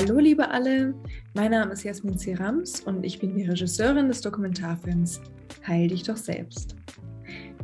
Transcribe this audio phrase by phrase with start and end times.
[0.00, 0.94] Hallo liebe alle,
[1.34, 5.20] mein Name ist Jasmin Zirams und ich bin die Regisseurin des Dokumentarfilms
[5.66, 6.76] Heil dich doch selbst.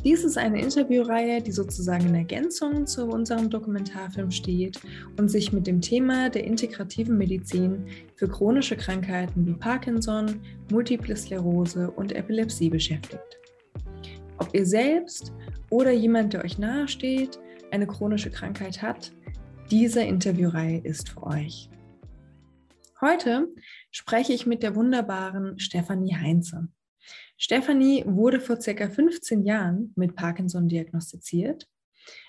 [0.02, 4.80] Dies ist eine Interviewreihe, die sozusagen in Ergänzung zu unserem Dokumentarfilm steht
[5.16, 7.84] und sich mit dem Thema der integrativen Medizin
[8.16, 10.40] für chronische Krankheiten wie Parkinson,
[10.72, 13.38] Multiple Sklerose und Epilepsie beschäftigt.
[14.38, 15.32] Ob ihr selbst
[15.70, 17.38] oder jemand, der euch nahesteht,
[17.70, 19.12] eine chronische Krankheit hat,
[19.70, 21.70] diese Interviewreihe ist für euch.
[23.04, 23.54] Heute
[23.90, 26.68] spreche ich mit der wunderbaren Stefanie Heinze.
[27.36, 31.68] Stefanie wurde vor circa 15 Jahren mit Parkinson diagnostiziert,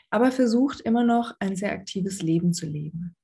[0.10, 3.16] aber versucht immer noch ein sehr aktives Leben zu leben.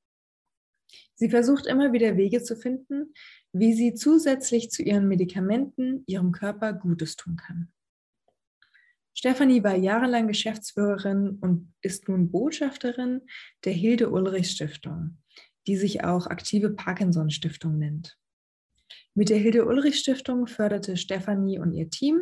[1.16, 3.14] Sie versucht immer wieder Wege zu finden,
[3.52, 7.74] wie sie zusätzlich zu ihren Medikamenten ihrem Körper Gutes tun kann.
[9.14, 13.24] Stefanie war jahrelang Geschäftsführerin und ist nun Botschafterin
[13.66, 15.18] der Hilde Ulrich Stiftung,
[15.68, 18.18] die sich auch aktive Parkinson Stiftung nennt.
[19.14, 22.22] Mit der Hilde Ulrich Stiftung förderte Stefanie und ihr Team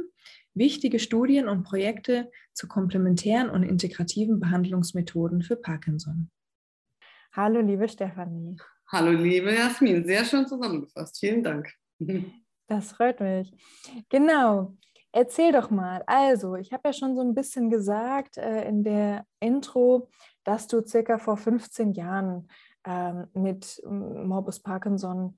[0.53, 6.29] wichtige Studien und Projekte zu komplementären und integrativen Behandlungsmethoden für Parkinson.
[7.33, 8.57] Hallo, liebe Stefanie.
[8.87, 10.03] Hallo, liebe Jasmin.
[10.03, 11.19] Sehr schön zusammengefasst.
[11.19, 11.71] Vielen Dank.
[12.67, 13.51] Das freut mich.
[14.09, 14.75] Genau.
[15.11, 16.03] Erzähl doch mal.
[16.05, 20.09] Also, ich habe ja schon so ein bisschen gesagt äh, in der Intro,
[20.43, 22.47] dass du circa vor 15 Jahren
[22.89, 25.37] ähm, mit Morbus Parkinson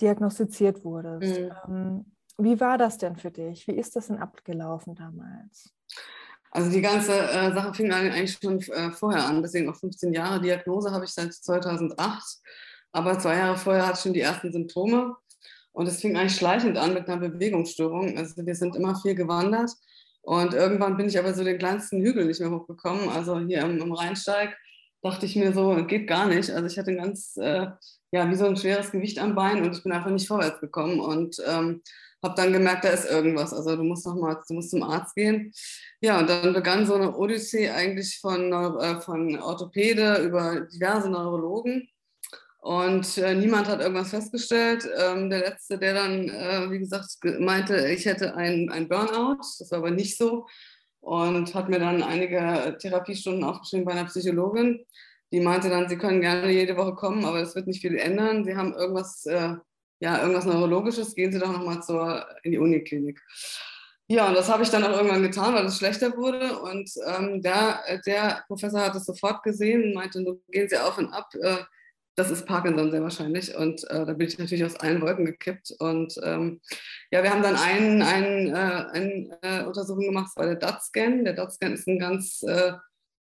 [0.00, 1.40] diagnostiziert wurdest.
[1.40, 1.52] Mhm.
[1.68, 3.66] Ähm, wie war das denn für dich?
[3.66, 5.72] Wie ist das denn abgelaufen damals?
[6.50, 10.40] Also die ganze äh, Sache fing eigentlich schon äh, vorher an, deswegen auch 15 Jahre
[10.40, 12.22] Diagnose habe ich seit 2008.
[12.92, 15.16] Aber zwei Jahre vorher hatte ich schon die ersten Symptome
[15.72, 18.16] und es fing eigentlich schleichend an mit einer Bewegungsstörung.
[18.16, 19.72] Also wir sind immer viel gewandert
[20.22, 23.08] und irgendwann bin ich aber so den kleinsten Hügel nicht mehr hochgekommen.
[23.10, 24.56] Also hier im, im Rheinsteig
[25.02, 26.50] dachte ich mir so, geht gar nicht.
[26.50, 27.66] Also ich hatte ein ganz, äh,
[28.12, 31.00] ja, wie so ein schweres Gewicht am Bein und ich bin einfach nicht vorwärts gekommen
[31.00, 31.82] und ähm,
[32.22, 33.52] habe dann gemerkt, da ist irgendwas.
[33.52, 35.52] Also du musst noch mal, du musst zum Arzt gehen.
[36.00, 41.88] Ja, und dann begann so eine Odyssee eigentlich von, äh, von Orthopäde über diverse Neurologen.
[42.58, 44.88] Und äh, niemand hat irgendwas festgestellt.
[44.98, 47.06] Ähm, der letzte, der dann, äh, wie gesagt,
[47.38, 49.38] meinte, ich hätte ein, ein Burnout.
[49.58, 50.46] Das war aber nicht so
[51.06, 54.84] und hat mir dann einige Therapiestunden aufgeschrieben bei einer Psychologin.
[55.30, 58.44] Die meinte dann, sie können gerne jede Woche kommen, aber es wird nicht viel ändern.
[58.44, 59.54] Sie haben irgendwas, äh,
[60.00, 63.22] ja, irgendwas Neurologisches, gehen Sie doch nochmal in die Uniklinik.
[64.08, 66.58] Ja, und das habe ich dann auch irgendwann getan, weil es schlechter wurde.
[66.58, 71.12] Und ähm, der, der Professor hat es sofort gesehen und meinte, gehen Sie auf und
[71.12, 71.32] ab.
[71.40, 71.58] Äh,
[72.16, 73.54] das ist Parkinson sehr wahrscheinlich.
[73.54, 75.72] Und äh, da bin ich natürlich aus allen Wolken gekippt.
[75.78, 76.60] Und ähm,
[77.10, 81.24] ja, wir haben dann eine ein, äh, ein, äh, Untersuchung gemacht, das war der DAT-Scan.
[81.24, 82.72] Der DAT-Scan ist eine ganz äh,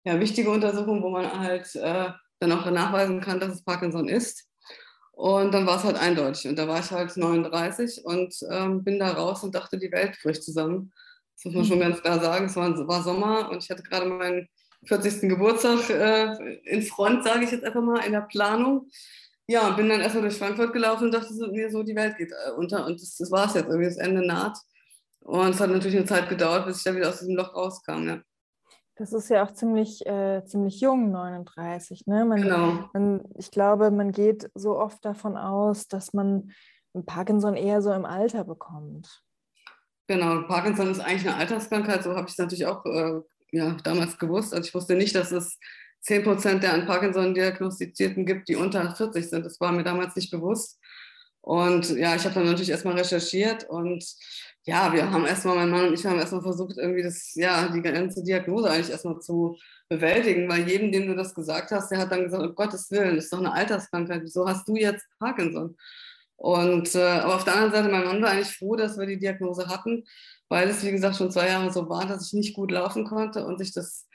[0.06, 4.48] ja, wichtige Untersuchung, wo man halt äh, dann auch nachweisen kann, dass es Parkinson ist.
[5.12, 6.48] Und dann war es halt eindeutig.
[6.48, 10.18] Und da war ich halt 39 und ähm, bin da raus und dachte, die Welt
[10.24, 10.94] bricht zusammen.
[11.36, 11.82] Das muss man schon mhm.
[11.82, 12.46] ganz klar sagen.
[12.46, 14.48] Es war, war Sommer und ich hatte gerade meinen
[14.86, 15.30] 40.
[15.30, 18.90] Geburtstag äh, in Front, sage ich jetzt einfach mal, in der Planung.
[19.48, 22.32] Ja, bin dann erstmal durch Frankfurt gelaufen und dachte so, mir so, die Welt geht
[22.32, 22.86] äh, unter.
[22.86, 24.58] Und das, das war es jetzt, irgendwie das Ende naht.
[25.22, 28.08] Und es hat natürlich eine Zeit gedauert, bis ich da wieder aus diesem Loch rauskam.
[28.08, 28.22] Ja.
[28.96, 32.08] Das ist ja auch ziemlich, äh, ziemlich jung, 39.
[32.08, 32.26] Ne?
[32.26, 32.90] Man, genau.
[32.94, 36.52] Man, ich glaube, man geht so oft davon aus, dass man
[37.06, 39.22] Parkinson eher so im Alter bekommt.
[40.08, 43.22] Genau, Parkinson ist eigentlich eine Alterskrankheit, so habe ich es natürlich auch äh,
[43.52, 44.54] ja, damals gewusst.
[44.54, 45.58] Also ich wusste nicht, dass es
[46.02, 49.46] 10 Prozent der an Parkinson diagnostizierten gibt, die unter 40 sind.
[49.46, 50.80] Das war mir damals nicht bewusst.
[51.42, 54.04] Und ja, ich habe dann natürlich erstmal recherchiert und
[54.64, 57.84] ja, wir haben erstmal, mein Mann und ich haben erstmal versucht, irgendwie das, ja, die
[57.84, 59.56] ganze Diagnose eigentlich erstmal zu
[59.88, 63.16] bewältigen, weil jedem, dem du das gesagt hast, der hat dann gesagt, um Gottes Willen,
[63.16, 65.78] das ist doch eine Alterskrankheit, wieso hast du jetzt Parkinson?
[66.38, 69.20] Und äh, aber auf der anderen Seite, mein Mann war eigentlich froh, dass wir die
[69.20, 70.04] Diagnose hatten,
[70.50, 73.46] weil es, wie gesagt, schon zwei Jahre so war, dass ich nicht gut laufen konnte
[73.46, 74.08] und sich das,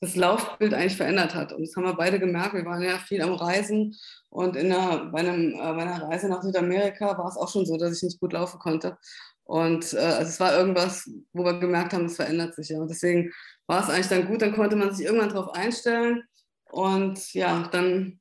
[0.00, 1.52] das Laufbild eigentlich verändert hat.
[1.52, 2.54] Und das haben wir beide gemerkt.
[2.54, 3.94] Wir waren ja viel am Reisen
[4.30, 7.66] und in einer, bei, einem, äh, bei einer Reise nach Südamerika war es auch schon
[7.66, 8.96] so, dass ich nicht gut laufen konnte.
[9.44, 12.80] Und äh, also es war irgendwas, wo wir gemerkt haben, es verändert sich ja.
[12.80, 13.32] Und deswegen
[13.66, 16.24] war es eigentlich dann gut, dann konnte man sich irgendwann darauf einstellen
[16.70, 18.20] und ja, dann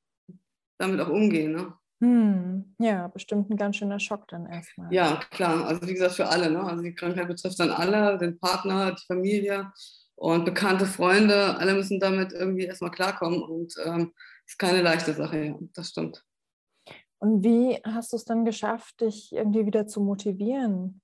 [0.78, 1.54] damit auch umgehen.
[1.54, 1.74] Ne?
[2.02, 4.94] Hm, ja, bestimmt ein ganz schöner Schock dann erstmal.
[4.94, 5.66] Ja, klar.
[5.66, 6.50] Also wie gesagt, für alle.
[6.52, 6.62] Ne?
[6.62, 9.72] Also die Krankheit betrifft dann alle, den Partner, die Familie
[10.16, 11.58] und bekannte Freunde.
[11.58, 14.14] Alle müssen damit irgendwie erstmal klarkommen und ähm,
[14.46, 16.24] ist keine leichte Sache, ja, das stimmt.
[17.20, 21.02] Und wie hast du es dann geschafft, dich irgendwie wieder zu motivieren?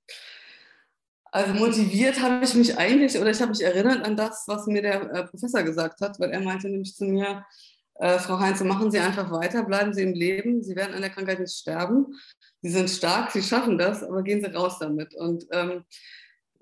[1.32, 4.82] Also motiviert habe ich mich eigentlich oder ich habe mich erinnert an das, was mir
[4.82, 7.46] der äh, Professor gesagt hat, weil er meinte nämlich zu mir,
[7.96, 11.12] äh, Frau Heinze, machen Sie einfach weiter, bleiben Sie im Leben, Sie werden an der
[11.12, 12.08] Krankheit nicht sterben.
[12.62, 15.16] Sie sind stark, Sie schaffen das, aber gehen Sie raus damit.
[15.16, 15.84] Und ähm,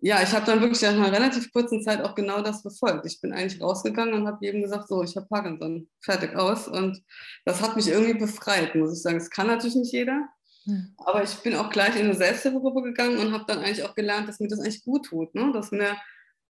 [0.01, 3.05] ja, ich habe dann wirklich nach einer relativ kurzen Zeit auch genau das befolgt.
[3.05, 6.67] Ich bin eigentlich rausgegangen und habe jedem gesagt, so, ich habe Parkinson, fertig aus.
[6.67, 7.03] Und
[7.45, 9.19] das hat mich irgendwie befreit, muss ich sagen.
[9.19, 10.29] Das kann natürlich nicht jeder.
[10.65, 10.93] Hm.
[10.97, 14.29] Aber ich bin auch gleich in eine Selbsthilfegruppe gegangen und habe dann eigentlich auch gelernt,
[14.29, 15.35] dass mir das eigentlich gut tut.
[15.35, 15.51] Ne?
[15.51, 15.97] Dass, mir,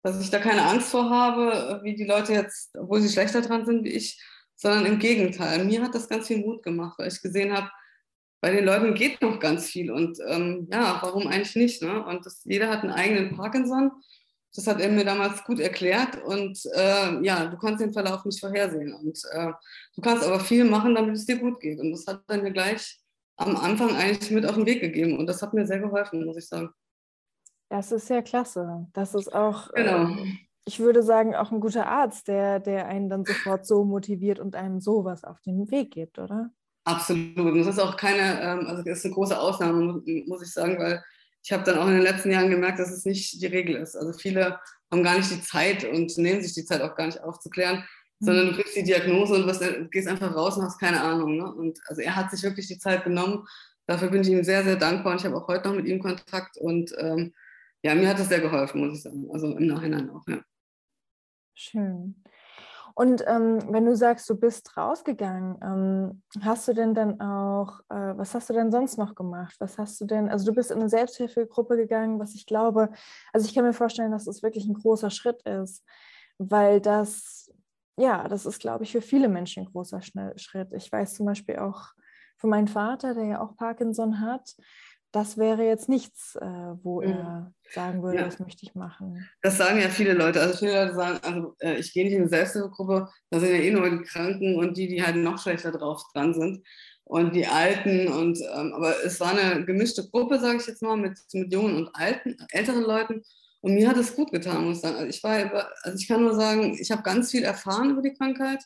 [0.03, 3.67] dass ich da keine Angst vor habe, wie die Leute jetzt, obwohl sie schlechter dran
[3.67, 4.23] sind wie ich,
[4.57, 5.65] sondern im Gegenteil.
[5.65, 7.71] Mir hat das ganz viel Mut gemacht, weil ich gesehen habe,
[8.41, 11.83] bei den Leuten geht noch ganz viel und ähm, ja, warum eigentlich nicht?
[11.83, 12.05] Ne?
[12.05, 13.91] Und das, jeder hat einen eigenen Parkinson.
[14.55, 18.39] Das hat er mir damals gut erklärt und äh, ja, du kannst den Verlauf nicht
[18.39, 19.51] vorhersehen und äh,
[19.97, 21.81] du kannst aber viel machen, damit es dir gut geht.
[21.81, 23.01] Und das hat er mir gleich
[23.37, 26.37] am Anfang eigentlich mit auf den Weg gegeben und das hat mir sehr geholfen, muss
[26.37, 26.69] ich sagen.
[27.71, 28.87] Das ist sehr klasse.
[28.93, 30.11] Das ist auch, genau.
[30.11, 30.33] äh,
[30.67, 34.57] ich würde sagen, auch ein guter Arzt, der, der einen dann sofort so motiviert und
[34.57, 36.51] einem sowas auf den Weg gibt, oder?
[36.85, 37.39] Absolut.
[37.39, 40.79] Und das ist auch keine, ähm, also das ist eine große Ausnahme, muss ich sagen,
[40.79, 41.03] weil
[41.43, 43.97] ich habe dann auch in den letzten Jahren gemerkt, dass es nicht die Regel ist.
[43.97, 44.59] Also viele
[44.91, 47.85] haben gar nicht die Zeit und nehmen sich die Zeit auch gar nicht aufzuklären,
[48.21, 48.25] mhm.
[48.25, 51.37] sondern du kriegst die Diagnose und was, gehst einfach raus und hast keine Ahnung.
[51.37, 51.53] Ne?
[51.53, 53.47] Und also er hat sich wirklich die Zeit genommen.
[53.87, 56.01] Dafür bin ich ihm sehr, sehr dankbar und ich habe auch heute noch mit ihm
[56.01, 57.35] Kontakt und ähm,
[57.83, 59.29] ja, mir hat das sehr geholfen, muss ich sagen.
[59.31, 60.39] Also im Nachhinein auch, ja.
[61.55, 62.23] Schön.
[62.97, 68.17] Und ähm, wenn du sagst, du bist rausgegangen, ähm, hast du denn dann auch, äh,
[68.17, 69.57] was hast du denn sonst noch gemacht?
[69.59, 72.91] Was hast du denn, also du bist in eine Selbsthilfegruppe gegangen, was ich glaube,
[73.33, 75.85] also ich kann mir vorstellen, dass das wirklich ein großer Schritt ist,
[76.39, 77.53] weil das,
[77.97, 80.01] ja, das ist, glaube ich, für viele Menschen ein großer
[80.37, 80.73] Schritt.
[80.73, 81.95] Ich weiß zum Beispiel auch
[82.37, 84.55] von meinem Vater, der ja auch Parkinson hat,
[85.15, 86.45] das wäre jetzt nichts, äh,
[86.83, 87.09] wo mhm.
[87.09, 88.25] er sagen würde, ja.
[88.25, 89.29] das möchte ich machen.
[89.43, 90.41] Das sagen ja viele Leute.
[90.41, 93.57] Also viele Leute sagen, also äh, ich gehe nicht in eine Selbsthilfegruppe, da sind ja
[93.59, 96.67] eh nur die Kranken und die, die halt noch schlechter drauf dran sind
[97.05, 98.09] und die Alten.
[98.09, 101.77] Und, ähm, aber es war eine gemischte Gruppe, sage ich jetzt mal, mit, mit jungen
[101.77, 103.23] und alten, älteren Leuten.
[103.61, 104.97] Und mir hat es gut getan, muss ich sagen.
[104.97, 108.03] Also ich, war über, also ich kann nur sagen, ich habe ganz viel erfahren über
[108.03, 108.63] die Krankheit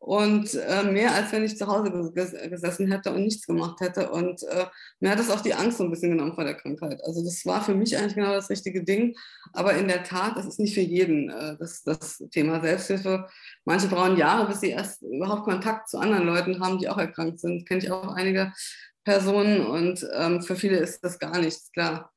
[0.00, 4.10] und äh, mehr als wenn ich zu Hause ges gesessen hätte und nichts gemacht hätte.
[4.10, 4.64] Und äh,
[4.98, 7.04] mir hat es auch die Angst so ein bisschen genommen vor der Krankheit.
[7.04, 9.14] Also das war für mich eigentlich genau das richtige Ding.
[9.52, 13.26] Aber in der Tat, das ist nicht für jeden äh, das, das Thema Selbsthilfe.
[13.66, 17.38] Manche brauchen Jahre, bis sie erst überhaupt Kontakt zu anderen Leuten haben, die auch erkrankt
[17.38, 17.68] sind.
[17.68, 18.54] Kenne ich auch einige
[19.04, 22.10] Personen und ähm, für viele ist das gar nichts, klar.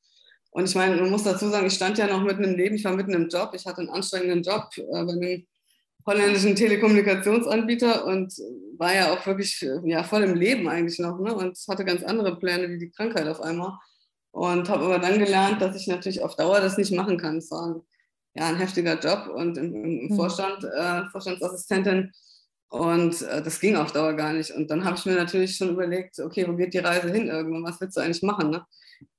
[0.52, 2.86] Und ich meine, man muss dazu sagen, ich stand ja noch mitten im Leben, ich
[2.86, 5.48] war mitten im Job, ich hatte einen anstrengenden Job äh, bei einem
[6.06, 8.34] holländischen Telekommunikationsanbieter und
[8.78, 11.34] war ja auch wirklich ja, voll im Leben eigentlich noch ne?
[11.34, 13.78] und hatte ganz andere Pläne wie die Krankheit auf einmal.
[14.32, 17.38] Und habe aber dann gelernt, dass ich natürlich auf Dauer das nicht machen kann.
[17.38, 17.82] Es war ein,
[18.34, 20.16] ja, ein heftiger Job und im, im mhm.
[20.16, 22.12] Vorstand, äh, Vorstandsassistentin.
[22.70, 24.50] Und äh, das ging auf Dauer gar nicht.
[24.50, 27.64] Und dann habe ich mir natürlich schon überlegt, okay, wo geht die Reise hin irgendwann?
[27.64, 28.50] Was willst du eigentlich machen?
[28.50, 28.66] Ne?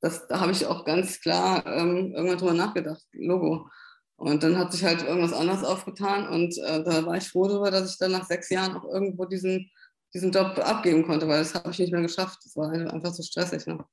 [0.01, 3.05] Das, da habe ich auch ganz klar ähm, irgendwann drüber nachgedacht.
[3.13, 3.69] Logo.
[4.25, 7.71] Und dann hat sich halt irgendwas anderes aufgetan und äh, da war ich froh darüber,
[7.71, 9.71] dass ich dann nach sechs Jahren auch irgendwo diesen,
[10.15, 12.39] diesen Job abgeben konnte, weil das habe ich nicht mehr geschafft.
[12.43, 13.67] Das war einfach so stressig.
[13.67, 13.85] Ne?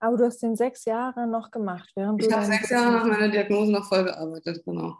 [0.00, 3.28] Aber du hast den sechs Jahre noch gemacht, während Ich habe sechs Jahre nach meiner
[3.28, 4.96] Diagnose noch voll gearbeitet, genau.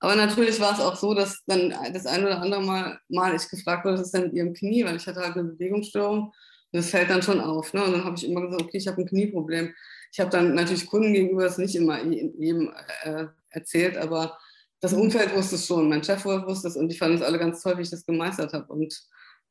[0.00, 3.48] Aber natürlich war es auch so, dass dann das ein oder andere Mal, mal ich
[3.48, 6.34] gefragt wurde, was ist denn mit ihrem Knie, weil ich hatte halt eine Bewegungsstörung und
[6.70, 7.72] das fällt dann schon auf.
[7.72, 7.82] Ne?
[7.82, 9.72] Und dann habe ich immer gesagt, okay, ich habe ein Knieproblem.
[10.12, 12.70] Ich habe dann natürlich Kunden gegenüber das nicht immer jedem
[13.04, 14.38] äh, erzählt, aber
[14.80, 17.62] das Umfeld wusste es schon, mein Chef wusste es und die fanden es alle ganz
[17.62, 18.72] toll, wie ich das gemeistert habe.
[18.72, 18.94] Und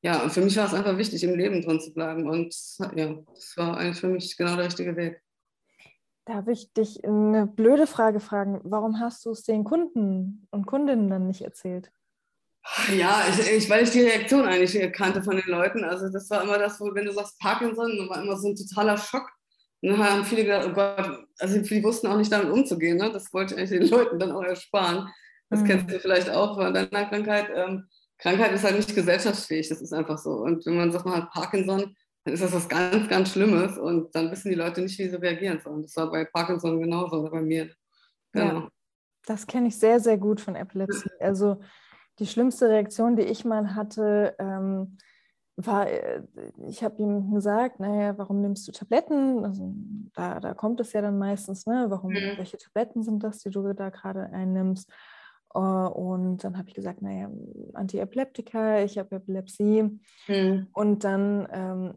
[0.01, 2.29] ja, und für mich war es einfach wichtig, im Leben drin zu bleiben.
[2.29, 2.55] Und
[2.95, 5.21] ja, das war eigentlich für mich genau der richtige Weg.
[6.25, 8.59] Darf ich dich eine blöde Frage fragen?
[8.63, 11.91] Warum hast du es den Kunden und Kundinnen dann nicht erzählt?
[12.95, 15.83] Ja, ich, ich, weil ich die Reaktion eigentlich kannte von den Leuten.
[15.83, 18.55] Also das war immer das, wo, wenn du sagst Parkinson, dann war immer so ein
[18.55, 19.29] totaler Schock.
[19.81, 22.97] Und dann haben viele gedacht, oh Gott, also die wussten auch nicht damit umzugehen.
[22.97, 23.11] Ne?
[23.11, 25.09] Das wollte ich eigentlich den Leuten dann auch ersparen.
[25.49, 25.65] Das mhm.
[25.65, 27.49] kennst du vielleicht auch von deiner Krankheit.
[27.53, 30.31] Ähm, Krankheit ist halt nicht gesellschaftsfähig, das ist einfach so.
[30.31, 34.15] Und wenn man sagt, man hat Parkinson, dann ist das was ganz, ganz Schlimmes und
[34.15, 35.83] dann wissen die Leute nicht, wie sie reagieren sollen.
[35.83, 37.69] Das war bei Parkinson genauso oder bei mir.
[38.31, 38.59] Genau.
[38.61, 38.67] Ja,
[39.25, 41.09] das kenne ich sehr, sehr gut von Epilepsie.
[41.19, 41.59] Also
[42.19, 44.97] die schlimmste Reaktion, die ich mal hatte, ähm,
[45.57, 46.21] war, äh,
[46.67, 49.45] ich habe ihm gesagt, naja, warum nimmst du Tabletten?
[49.45, 49.73] Also,
[50.13, 51.85] da, da kommt es ja dann meistens, ne?
[51.89, 52.37] Warum, mhm.
[52.37, 54.91] welche Tabletten sind das, die du da gerade einnimmst?
[55.53, 57.29] Äh, und dann habe ich gesagt, naja,
[57.73, 59.99] Antiepileptika, ich habe Epilepsie.
[60.27, 60.67] Mhm.
[60.73, 61.93] Und dann ähm,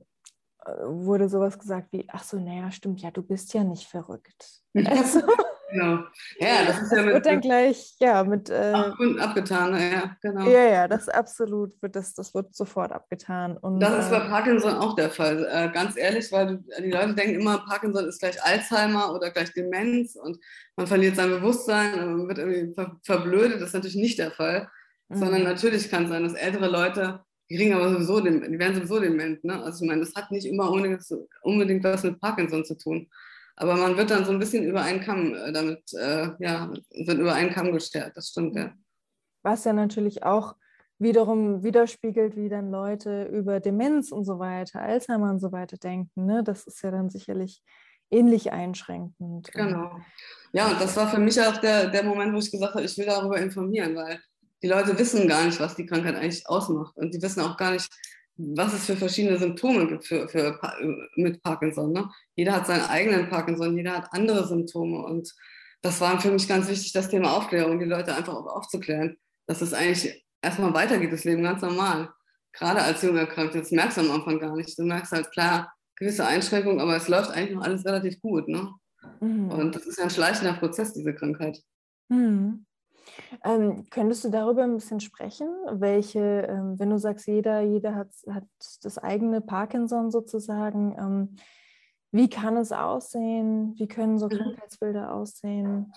[0.65, 4.63] äh, wurde sowas gesagt wie, ach so, naja, stimmt, ja, du bist ja nicht verrückt.
[4.87, 5.21] Also,
[5.71, 6.05] Genau.
[6.39, 8.49] Ja, das ist das ja mit, wird dann gleich, ja, mit.
[8.49, 8.73] Äh,
[9.19, 10.49] abgetan, ja, genau.
[10.49, 13.57] Ja, ja, das absolut wird das, das wird sofort abgetan.
[13.59, 15.47] Und, das ist bei äh, Parkinson auch der Fall.
[15.51, 20.17] Äh, ganz ehrlich, weil die Leute denken immer, Parkinson ist gleich Alzheimer oder gleich Demenz
[20.17, 20.39] und
[20.77, 23.61] man verliert sein Bewusstsein und man wird irgendwie ver verblödet.
[23.61, 24.69] Das ist natürlich nicht der Fall.
[25.11, 25.49] Sondern mhm.
[25.49, 29.43] natürlich kann es sein, dass ältere Leute, die kriegen aber sowieso, die werden sowieso dement.
[29.43, 29.63] Ne?
[29.63, 33.09] Also ich meine, das hat nicht immer unbedingt was mit Parkinson zu tun.
[33.61, 37.19] Aber man wird dann so ein bisschen über einen Kamm äh, damit, äh, ja, wird
[37.19, 38.73] über einen Kamm gestärkt, das stimmt, ja.
[39.43, 40.55] Was ja natürlich auch
[40.99, 46.27] wiederum widerspiegelt, wie dann Leute über Demenz und so weiter, Alzheimer und so weiter denken.
[46.27, 46.43] Ne?
[46.43, 47.63] Das ist ja dann sicherlich
[48.11, 49.53] ähnlich einschränkend.
[49.53, 50.01] Genau.
[50.53, 52.97] Ja, und das war für mich auch der, der Moment, wo ich gesagt habe, ich
[52.99, 54.21] will darüber informieren, weil
[54.63, 56.97] die Leute wissen gar nicht, was die Krankheit eigentlich ausmacht.
[56.97, 57.89] Und die wissen auch gar nicht,
[58.39, 60.59] was es für verschiedene Symptome gibt für, für,
[61.17, 61.93] mit Parkinson.
[61.93, 62.09] Ne?
[62.37, 65.05] Jeder hat seinen eigenen Parkinson, jeder hat andere Symptome.
[65.05, 65.35] Und
[65.83, 69.17] das war für mich ganz wichtig, das Thema Aufklärung, die Leute einfach auch aufzuklären,
[69.47, 72.11] dass es eigentlich erstmal weitergeht, das Leben ganz normal.
[72.53, 74.79] Gerade als junger Erkrankter, das merkst du am Anfang gar nicht.
[74.79, 78.47] Du merkst halt klar gewisse Einschränkungen, aber es läuft eigentlich noch alles relativ gut.
[78.49, 78.73] Ne?
[79.21, 79.51] Mhm.
[79.51, 81.61] Und das ist ja ein schleichender Prozess, diese Krankheit.
[82.09, 82.67] Mhm.
[83.45, 85.49] Ähm, könntest du darüber ein bisschen sprechen?
[85.71, 88.45] Welche, ähm, wenn du sagst, jeder, jeder hat, hat
[88.83, 91.37] das eigene Parkinson sozusagen, ähm,
[92.11, 93.75] wie kann es aussehen?
[93.77, 94.31] Wie können so mhm.
[94.31, 95.93] Krankheitsbilder aussehen?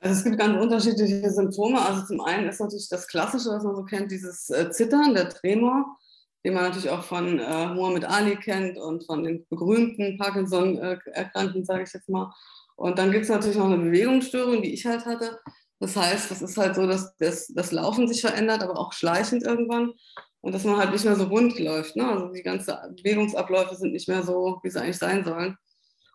[0.00, 1.80] Also es gibt ganz unterschiedliche Symptome.
[1.80, 5.28] Also zum einen ist natürlich das Klassische, was man so kennt, dieses äh, Zittern, der
[5.28, 5.96] Tremor,
[6.44, 11.64] den man natürlich auch von äh, Muhammad Ali kennt und von den berühmten Parkinson-Erkrankten, äh,
[11.64, 12.32] sage ich jetzt mal.
[12.76, 15.38] Und dann gibt es natürlich noch eine Bewegungsstörung, die ich halt hatte.
[15.82, 19.42] Das heißt, das ist halt so, dass das, das Laufen sich verändert, aber auch schleichend
[19.42, 19.92] irgendwann.
[20.40, 21.96] Und dass man halt nicht mehr so rund läuft.
[21.96, 22.08] Ne?
[22.08, 25.56] Also die ganzen Bewegungsabläufe sind nicht mehr so, wie sie eigentlich sein sollen.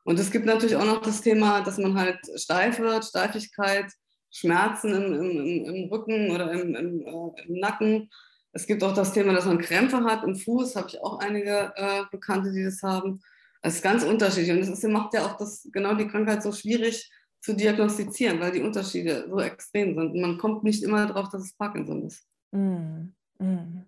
[0.05, 3.91] Und es gibt natürlich auch noch das Thema, dass man halt steif wird, Steifigkeit,
[4.31, 8.09] Schmerzen im, im, im Rücken oder im, äh, im, Nacken.
[8.53, 11.73] Es gibt auch das Thema, dass man Krämpfe hat im Fuß, habe ich auch einige
[11.75, 13.19] äh, Bekannte, die das haben.
[13.61, 14.51] Das ist ganz unterschiedlich.
[14.51, 18.51] Und das ist, macht ja auch das, genau die Krankheit so schwierig, zu diagnostizieren, weil
[18.51, 20.11] die Unterschiede so extrem sind.
[20.11, 22.25] Und man kommt nicht immer darauf, dass es Parkinson ist.
[22.51, 23.83] Mm, mm.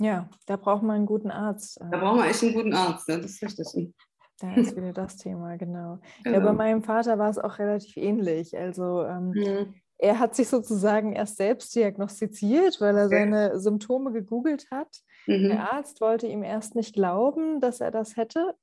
[0.00, 1.80] Ja, da braucht man einen guten Arzt.
[1.80, 3.92] Da braucht man echt einen guten Arzt, ja, das ist richtig.
[4.40, 5.98] Da ist wieder das Thema, genau.
[6.22, 6.38] genau.
[6.38, 8.56] Ja, bei meinem Vater war es auch relativ ähnlich.
[8.56, 9.74] Also ähm, mhm.
[9.98, 15.00] er hat sich sozusagen erst selbst diagnostiziert, weil er seine Symptome gegoogelt hat.
[15.26, 15.48] Mhm.
[15.48, 18.54] Der Arzt wollte ihm erst nicht glauben, dass er das hätte,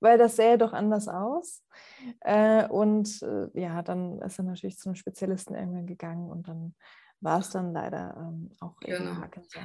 [0.00, 1.62] weil das sähe doch anders aus.
[2.20, 6.74] Äh, und äh, ja, dann ist er natürlich zu einem Spezialisten irgendwann gegangen und dann
[7.20, 9.16] war es dann leider ähm, auch genau.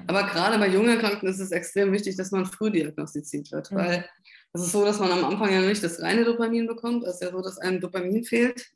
[0.07, 3.75] Aber gerade bei jungen Erkrankten ist es extrem wichtig, dass man früh diagnostiziert wird, mhm.
[3.75, 4.05] weil
[4.53, 7.03] es ist so, dass man am Anfang ja nicht das reine Dopamin bekommt.
[7.03, 8.71] Es ist ja so, dass einem Dopamin fehlt.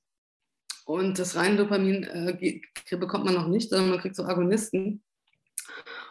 [0.86, 2.62] Und das reine Dopamin äh,
[2.98, 5.02] bekommt man noch nicht, sondern man kriegt so Agonisten.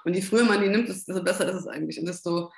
[0.04, 2.00] Und je früher man die nimmt, desto besser ist es eigentlich.
[2.00, 2.50] Und desto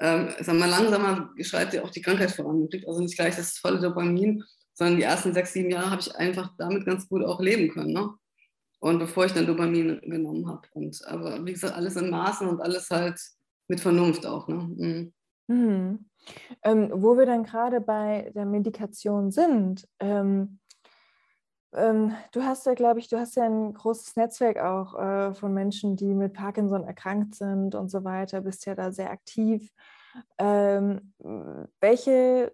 [0.00, 2.60] ähm, sag mal, langsamer schreitet ja auch die Krankheit voran.
[2.60, 4.42] Man kriegt also nicht gleich das volle Dopamin,
[4.72, 7.92] sondern die ersten sechs, sieben Jahre habe ich einfach damit ganz gut auch leben können.
[7.92, 8.10] Ne?
[8.80, 10.62] Und bevor ich dann Dopamin genommen habe.
[10.72, 13.20] Und aber wie gesagt, alles in Maßen und alles halt
[13.68, 14.48] mit Vernunft auch.
[14.48, 14.54] Ne?
[14.56, 15.12] Mhm.
[15.48, 16.06] Mhm.
[16.62, 20.59] Ähm, wo wir dann gerade bei der Medikation sind, ähm,
[21.72, 25.54] ähm, du hast ja, glaube ich, du hast ja ein großes Netzwerk auch äh, von
[25.54, 29.70] Menschen, die mit Parkinson erkrankt sind und so weiter, bist ja da sehr aktiv.
[30.38, 31.12] Ähm,
[31.80, 32.52] welche,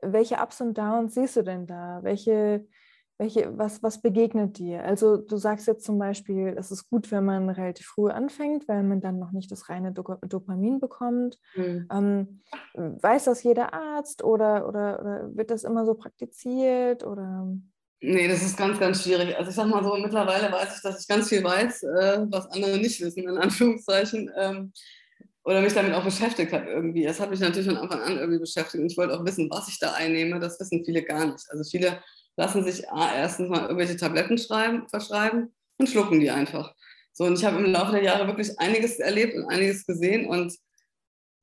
[0.00, 2.00] welche Ups und Downs siehst du denn da?
[2.02, 2.66] Welche,
[3.18, 4.82] welche, was, was begegnet dir?
[4.82, 8.82] Also du sagst jetzt zum Beispiel, es ist gut, wenn man relativ früh anfängt, weil
[8.82, 11.38] man dann noch nicht das reine Dopamin bekommt.
[11.54, 11.86] Mhm.
[11.92, 12.40] Ähm,
[12.74, 17.04] weiß das jeder Arzt oder, oder, oder wird das immer so praktiziert?
[17.04, 17.46] Oder?
[18.06, 19.34] Nee, das ist ganz, ganz schwierig.
[19.34, 22.50] Also ich sag mal so, mittlerweile weiß ich, dass ich ganz viel weiß, äh, was
[22.50, 24.30] andere nicht wissen, in Anführungszeichen.
[24.36, 24.72] Ähm,
[25.42, 27.04] oder mich damit auch beschäftigt habe irgendwie.
[27.04, 29.68] Das hat mich natürlich von Anfang an irgendwie beschäftigt und ich wollte auch wissen, was
[29.68, 30.38] ich da einnehme.
[30.38, 31.44] Das wissen viele gar nicht.
[31.48, 32.02] Also viele
[32.36, 36.74] lassen sich erstens mal irgendwelche Tabletten schreiben, verschreiben und schlucken die einfach.
[37.12, 40.54] So, und ich habe im Laufe der Jahre wirklich einiges erlebt und einiges gesehen und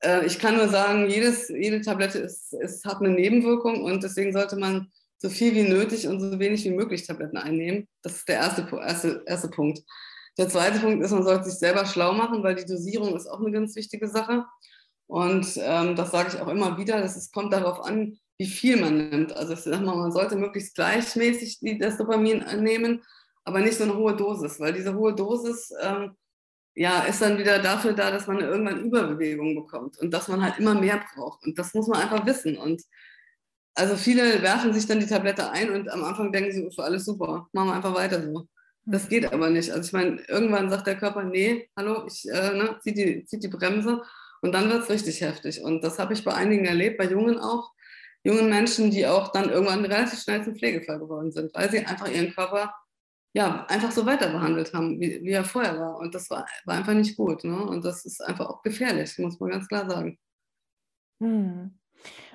[0.04, 4.34] äh, ich kann nur sagen, jedes, jede Tablette ist, ist, hat eine Nebenwirkung und deswegen
[4.34, 4.92] sollte man
[5.22, 7.88] so viel wie nötig und so wenig wie möglich Tabletten einnehmen.
[8.02, 9.84] Das ist der erste, erste, erste Punkt.
[10.38, 13.40] Der zweite Punkt ist, man sollte sich selber schlau machen, weil die Dosierung ist auch
[13.40, 14.46] eine ganz wichtige Sache.
[15.06, 19.10] Und ähm, das sage ich auch immer wieder, es kommt darauf an, wie viel man
[19.10, 19.34] nimmt.
[19.34, 23.04] Also ich sage mal, man sollte möglichst gleichmäßig das Dopamin nehmen,
[23.44, 26.16] aber nicht so eine hohe Dosis, weil diese hohe Dosis ähm,
[26.74, 30.58] ja, ist dann wieder dafür da, dass man irgendwann Überbewegung bekommt und dass man halt
[30.58, 31.46] immer mehr braucht.
[31.46, 32.58] Und das muss man einfach wissen.
[32.58, 32.82] Und
[33.76, 37.06] also viele werfen sich dann die Tablette ein und am Anfang denken sie, für alles
[37.06, 38.48] super, machen wir einfach weiter so.
[38.86, 39.72] Das geht aber nicht.
[39.72, 43.44] Also ich meine, irgendwann sagt der Körper, nee, hallo, ich äh, ne, zieht, die, zieht
[43.44, 44.02] die Bremse
[44.42, 45.62] und dann wird es richtig heftig.
[45.64, 47.72] Und das habe ich bei einigen erlebt, bei Jungen auch,
[48.24, 52.08] jungen Menschen, die auch dann irgendwann relativ schnell zum Pflegefall geworden sind, weil sie einfach
[52.08, 52.74] ihren Körper
[53.34, 55.98] ja, einfach so weiter behandelt haben, wie, wie er vorher war.
[55.98, 57.44] Und das war, war einfach nicht gut.
[57.44, 57.64] Ne?
[57.64, 60.20] Und das ist einfach auch gefährlich, muss man ganz klar sagen.
[61.22, 61.80] Hm.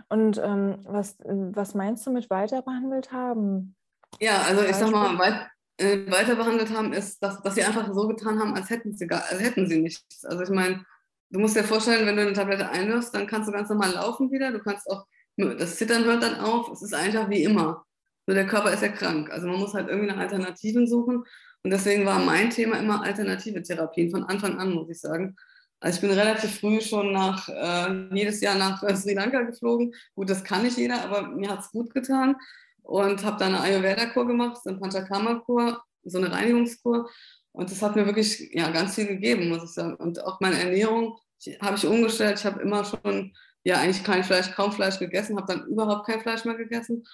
[0.09, 3.75] Und ähm, was, was meinst du mit weiter behandelt haben?
[4.21, 7.93] Ja, also ich sag mal, weit, äh, weiter behandelt haben, ist, dass, dass sie einfach
[7.93, 10.25] so getan haben, als hätten sie, gar, als hätten sie nichts.
[10.25, 10.85] Also ich meine,
[11.31, 14.31] du musst dir vorstellen, wenn du eine Tablette einwirfst, dann kannst du ganz normal laufen
[14.31, 14.53] wieder.
[14.53, 15.07] Du kannst auch,
[15.37, 16.71] das Zittern hört dann auf.
[16.71, 17.85] Es ist einfach wie immer.
[18.27, 19.31] Nur der Körper ist ja krank.
[19.31, 21.25] Also man muss halt irgendwie nach Alternativen suchen.
[21.63, 25.37] Und deswegen war mein Thema immer alternative Therapien von Anfang an, muss ich sagen.
[25.81, 29.95] Also ich bin relativ früh schon nach, äh, jedes Jahr nach Sri Lanka geflogen.
[30.15, 32.37] Gut, das kann nicht jeder, aber mir hat es gut getan.
[32.83, 37.11] Und habe dann eine Ayurveda-Kur gemacht, so eine Panchakarma-Kur, so eine Reinigungskur.
[37.53, 39.97] Und das hat mir wirklich ja, ganz viel gegeben, muss ich sagen.
[39.97, 41.19] Und auch meine Ernährung
[41.61, 42.39] habe ich umgestellt.
[42.39, 46.21] Ich habe immer schon ja eigentlich kein Fleisch, kaum Fleisch gegessen, habe dann überhaupt kein
[46.21, 47.05] Fleisch mehr gegessen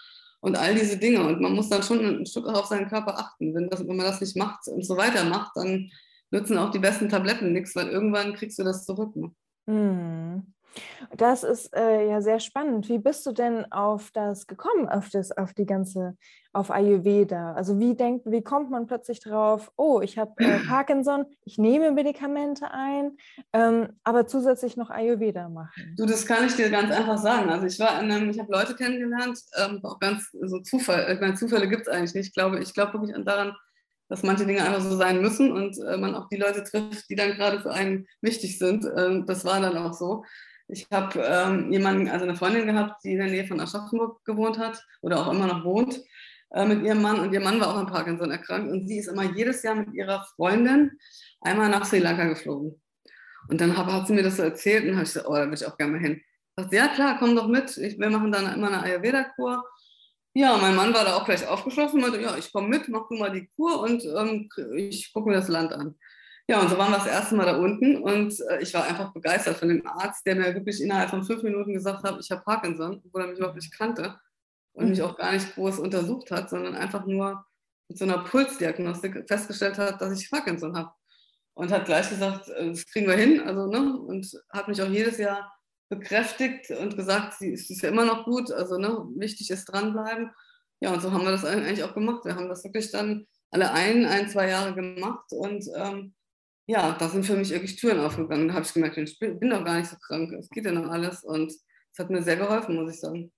[0.40, 1.26] und all diese Dinge.
[1.26, 3.54] Und man muss dann schon ein Stück auf seinen Körper achten.
[3.54, 5.90] Wenn, das, wenn man das nicht macht und so weiter macht, dann
[6.33, 9.15] nützen auch die besten Tabletten nichts, weil irgendwann kriegst du das zurück.
[9.15, 9.31] Ne?
[9.67, 10.53] Hm.
[11.17, 12.89] Das ist äh, ja sehr spannend.
[12.89, 16.17] Wie bist du denn auf das gekommen, auf das, auf die ganze,
[16.53, 17.53] auf Ayurveda?
[17.53, 21.93] Also wie denkt, wie kommt man plötzlich drauf, oh, ich habe äh, Parkinson, ich nehme
[21.93, 23.17] Medikamente ein,
[23.53, 25.95] ähm, aber zusätzlich noch Ayurveda machen?
[25.97, 27.51] Du, das kann ich dir ganz einfach sagen.
[27.51, 31.21] Also ich war in einem, ich habe Leute kennengelernt, ähm, auch ganz so Zufall, ich
[31.21, 32.29] meine, Zufälle gibt es eigentlich nicht.
[32.29, 33.55] Ich glaube, ich glaube wirklich daran,
[34.12, 37.14] dass manche Dinge einfach so sein müssen und äh, man auch die Leute trifft, die
[37.14, 38.85] dann gerade für einen wichtig sind.
[38.95, 40.23] Ähm, das war dann auch so.
[40.69, 44.59] Ich habe ähm, jemanden, also eine Freundin gehabt, die in der Nähe von Aschaffenburg gewohnt
[44.59, 45.99] hat oder auch immer noch wohnt
[46.50, 49.09] äh, mit ihrem Mann und ihr Mann war auch an Parkinson erkrankt und sie ist
[49.09, 50.90] immer jedes Jahr mit ihrer Freundin
[51.40, 52.78] einmal nach Sri Lanka geflogen.
[53.49, 55.47] Und dann hab, hat sie mir das so erzählt und habe ich gesagt, oh, da
[55.47, 56.21] will ich auch gerne mal hin.
[56.21, 57.79] Ich dachte, ja klar, komm doch mit.
[57.79, 59.64] Ich, wir machen dann immer eine Ayurveda-Kur.
[60.35, 63.07] Ja, mein Mann war da auch gleich aufgeschlossen und meinte, ja, ich komme mit, mach
[63.09, 65.95] du mal die Kur und ähm, ich gucke mir das Land an.
[66.49, 69.12] Ja, und so waren wir das erste Mal da unten und äh, ich war einfach
[69.12, 72.42] begeistert von dem Arzt, der mir wirklich innerhalb von fünf Minuten gesagt hat, ich habe
[72.42, 74.18] Parkinson, obwohl er mich überhaupt nicht kannte
[74.73, 77.45] und mich auch gar nicht groß untersucht hat, sondern einfach nur
[77.88, 80.90] mit so einer Pulsdiagnostik festgestellt hat, dass ich Parkinson habe.
[81.55, 83.40] Und hat gleich gesagt, äh, das kriegen wir hin.
[83.40, 83.99] Also, ne?
[83.99, 85.53] Und hat mich auch jedes Jahr
[85.92, 88.50] bekräftigt und gesagt, sie ist ja immer noch gut.
[88.50, 89.07] Also ne?
[89.16, 90.31] wichtig ist dranbleiben.
[90.81, 92.24] Ja, und so haben wir das eigentlich auch gemacht.
[92.24, 96.14] Wir haben das wirklich dann alle ein, ein, zwei Jahre gemacht und ähm,
[96.66, 98.48] ja, da sind für mich wirklich Türen aufgegangen.
[98.48, 100.33] Da habe ich gemerkt, ich bin doch gar nicht so krank.
[100.33, 101.22] Es geht ja noch alles.
[101.22, 103.31] Und es hat mir sehr geholfen, muss ich sagen.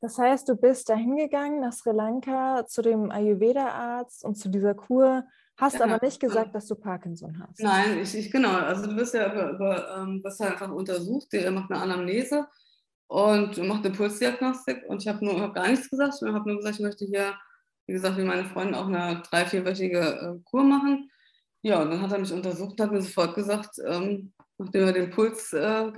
[0.00, 4.74] Das heißt, du bist da hingegangen nach Sri Lanka zu dem Ayurveda-Arzt und zu dieser
[4.74, 5.24] Kur,
[5.58, 7.60] hast ja, aber nicht gesagt, dass du Parkinson hast.
[7.60, 8.50] Nein, ich, ich genau.
[8.50, 12.46] Also du wirst ja über, über, ähm, wirst halt einfach untersucht, der macht eine Anamnese
[13.08, 14.84] und macht eine Pulsdiagnostik.
[14.88, 16.14] Und ich habe nur hab gar nichts gesagt.
[16.14, 17.34] Ich habe nur gesagt, ich möchte hier,
[17.86, 21.10] wie gesagt, wie meine Freundin auch eine drei-, vierwöchige äh, Kur machen.
[21.62, 24.92] Ja, und dann hat er mich untersucht und hat mir sofort gesagt, ähm, nachdem er
[24.92, 25.90] den Puls äh,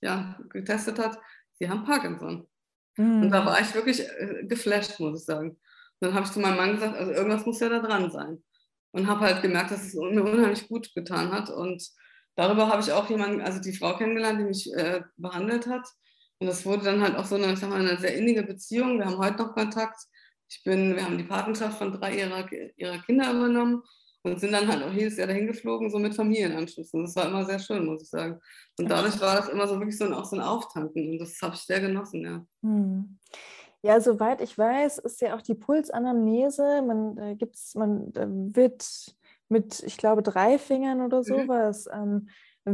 [0.00, 1.18] ja, getestet hat,
[1.58, 2.46] sie haben Parkinson.
[2.96, 3.22] Mhm.
[3.22, 5.50] Und da war ich wirklich äh, geflasht, muss ich sagen.
[5.50, 5.58] Und
[6.00, 8.42] dann habe ich zu meinem Mann gesagt, also irgendwas muss ja da dran sein.
[8.92, 11.50] Und habe halt gemerkt, dass es mir unheimlich gut getan hat.
[11.50, 11.86] Und
[12.34, 15.86] darüber habe ich auch jemanden, also die Frau kennengelernt, die mich äh, behandelt hat.
[16.38, 18.98] Und das wurde dann halt auch so eine, ich sag mal, eine sehr innige Beziehung.
[18.98, 19.98] Wir haben heute noch Kontakt.
[20.48, 23.82] Ich bin, wir haben die Patenschaft von drei ihrer, ihrer Kinder übernommen
[24.22, 27.02] und sind dann halt auch jedes Jahr dahin geflogen, so mit Familienanschlüssen.
[27.02, 28.40] Das war immer sehr schön, muss ich sagen.
[28.78, 31.40] Und dadurch war das immer so wirklich so ein, auch so ein Auftanken und das
[31.42, 32.46] habe ich sehr genossen, ja.
[32.62, 33.18] Hm.
[33.82, 39.16] Ja, soweit ich weiß, ist ja auch die Pulsanamnese, man äh, gibt's, man äh, wird
[39.48, 41.22] mit, ich glaube, drei Fingern oder mhm.
[41.22, 41.92] sowas, mhm.
[42.00, 42.28] ähm,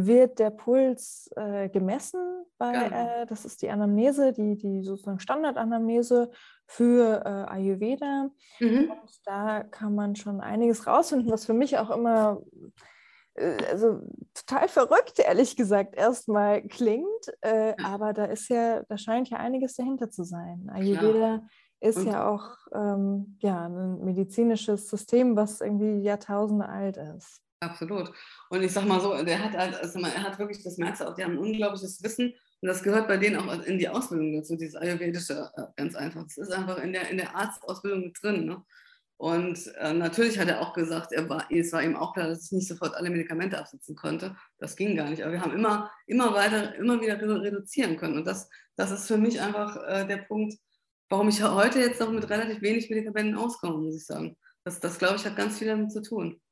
[0.05, 2.45] wird der Puls äh, gemessen.
[2.57, 3.23] Bei, genau.
[3.23, 6.31] äh, das ist die Anamnese, die, die sozusagen Standardanamnese
[6.67, 8.31] für äh, Ayurveda.
[8.59, 8.91] Mhm.
[8.91, 12.41] Und da kann man schon einiges rausfinden, was für mich auch immer
[13.35, 14.01] also
[14.35, 17.07] total verrückt, ehrlich gesagt, erstmal klingt.
[17.41, 20.69] Äh, aber da ist ja, da scheint ja einiges dahinter zu sein.
[20.73, 21.49] Ayurveda Klar.
[21.81, 27.41] ist und ja auch ähm, ja, ein medizinisches System, was irgendwie Jahrtausende alt ist.
[27.61, 28.13] Absolut.
[28.51, 31.09] Und ich sag mal so, der hat halt, also er hat wirklich, das merkst du
[31.09, 34.35] auch, die haben ein unglaubliches Wissen und das gehört bei denen auch in die Ausbildung
[34.35, 36.23] dazu, dieses Ayurvedische, äh, ganz einfach.
[36.25, 38.47] Das ist einfach in der, in der Arztausbildung mit drin.
[38.47, 38.63] Ne?
[39.23, 42.47] Und äh, natürlich hat er auch gesagt, er war, es war ihm auch klar, dass
[42.47, 44.35] ich nicht sofort alle Medikamente absetzen konnte.
[44.59, 45.23] Das ging gar nicht.
[45.23, 48.17] Aber wir haben immer, immer weiter, immer wieder reduzieren können.
[48.17, 50.59] Und das, das ist für mich einfach äh, der Punkt,
[51.09, 54.37] warum ich heute jetzt noch mit relativ wenig Medikamenten auskomme, muss ich sagen.
[54.65, 56.43] Das, das glaube ich, hat ganz viel damit zu tun.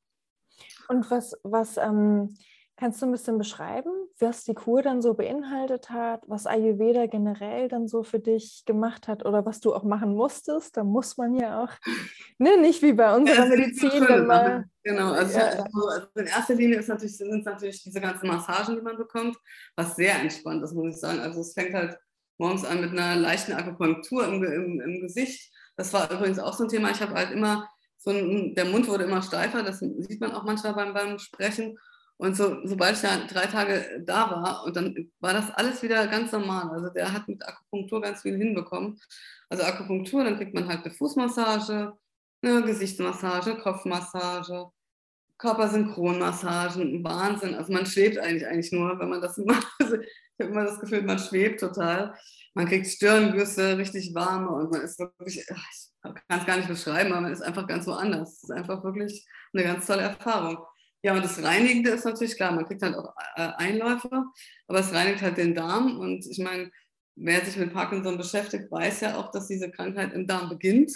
[0.87, 2.37] Und was, was ähm,
[2.81, 7.67] kannst du ein bisschen beschreiben, was die Kur dann so beinhaltet hat, was Ayurveda generell
[7.67, 10.77] dann so für dich gemacht hat oder was du auch machen musstest?
[10.77, 11.69] Da muss man ja auch,
[12.39, 14.03] ne, nicht wie bei unserer ja, Medizin.
[14.07, 15.45] Dann mal, genau, also, ja.
[15.45, 19.37] also, in erster Linie ist natürlich, sind es natürlich diese ganzen Massagen, die man bekommt,
[19.75, 21.19] was sehr entspannt ist, muss ich sagen.
[21.19, 21.99] Also es fängt halt
[22.39, 25.53] morgens an mit einer leichten Akupunktur im, im, im Gesicht.
[25.77, 26.89] Das war übrigens auch so ein Thema.
[26.89, 30.45] Ich habe halt immer so ein, der Mund wurde immer steifer, das sieht man auch
[30.45, 31.77] manchmal beim, beim Sprechen.
[32.21, 36.05] Und so, sobald ich da drei Tage da war, und dann war das alles wieder
[36.05, 36.69] ganz normal.
[36.69, 39.01] Also der hat mit Akupunktur ganz viel hinbekommen.
[39.49, 41.93] Also Akupunktur, dann kriegt man halt eine Fußmassage,
[42.43, 44.67] eine Gesichtsmassage, Kopfmassage,
[45.39, 47.55] Körpersynchronmassagen, Wahnsinn.
[47.55, 49.65] Also man schwebt eigentlich eigentlich nur, wenn man das macht.
[49.79, 50.07] Also ich
[50.39, 52.13] habe immer das Gefühl, man schwebt total.
[52.53, 57.13] Man kriegt Stirngüsse, richtig warme und man ist wirklich, ich kann es gar nicht beschreiben,
[57.13, 58.33] aber man ist einfach ganz woanders.
[58.33, 60.59] Es ist einfach wirklich eine ganz tolle Erfahrung.
[61.03, 64.09] Ja, und das Reinigende ist natürlich klar, man kriegt halt auch äh, Einläufe,
[64.67, 65.99] aber es reinigt halt den Darm.
[65.99, 66.71] Und ich meine,
[67.15, 70.91] wer sich mit Parkinson beschäftigt, weiß ja auch, dass diese Krankheit im Darm beginnt.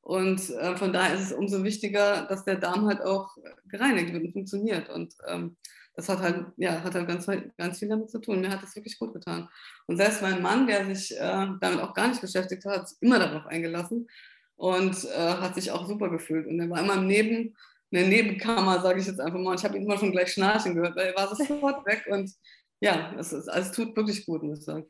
[0.00, 4.24] Und äh, von daher ist es umso wichtiger, dass der Darm halt auch gereinigt wird
[4.24, 4.88] und funktioniert.
[4.88, 5.56] Und ähm,
[5.96, 8.40] das hat halt, ja, hat halt ganz, ganz viel damit zu tun.
[8.40, 9.48] Mir hat das wirklich gut getan.
[9.86, 12.98] Und selbst mein Mann, der sich äh, damit auch gar nicht beschäftigt hat, hat sich
[13.00, 14.08] immer darauf eingelassen
[14.56, 16.46] und äh, hat sich auch super gefühlt.
[16.46, 17.56] Und er war immer im Neben,
[17.90, 19.50] in der Nebenkammer, sage ich jetzt einfach mal.
[19.50, 22.04] Und ich habe ihn immer schon gleich schnarchen gehört, weil er war sofort weg.
[22.10, 22.32] Und
[22.80, 24.86] ja, es, ist, es tut wirklich gut, muss ich sagen.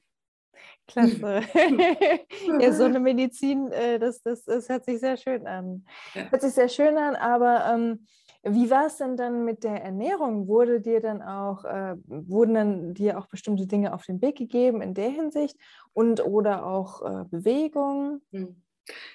[0.88, 1.42] Klasse.
[2.60, 5.84] ja, so eine Medizin, äh, das, das, das hört sich sehr schön an.
[6.14, 6.30] Ja.
[6.30, 8.06] Hört sich sehr schön an, aber ähm,
[8.48, 10.46] wie war es denn dann mit der Ernährung?
[10.46, 14.82] Wurde dir dann auch, äh, wurden dann dir auch bestimmte Dinge auf den Weg gegeben
[14.82, 15.56] in der Hinsicht
[15.92, 18.20] und oder auch äh, Bewegung?
[18.30, 18.62] Hm.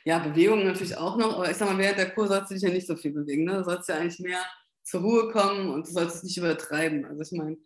[0.03, 2.63] Ja, Bewegung natürlich auch noch, aber ich sag mal, während der Kur sollst du dich
[2.63, 3.45] ja nicht so viel bewegen.
[3.45, 3.57] Ne?
[3.57, 4.43] Du sollst ja eigentlich mehr
[4.83, 7.05] zur Ruhe kommen und du sollst es nicht übertreiben.
[7.05, 7.57] Also ich meine,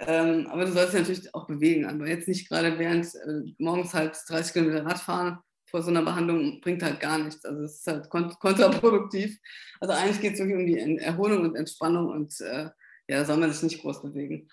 [0.00, 1.86] ähm, aber du sollst dich natürlich auch bewegen.
[1.86, 6.60] Aber jetzt nicht gerade während äh, morgens halt 30 Kilometer Radfahren vor so einer Behandlung
[6.60, 7.44] bringt halt gar nichts.
[7.44, 9.38] Also es ist halt kont kontraproduktiv.
[9.80, 12.70] Also eigentlich geht es wirklich um die Erholung und Entspannung und äh,
[13.08, 14.48] ja, soll man sich nicht groß bewegen.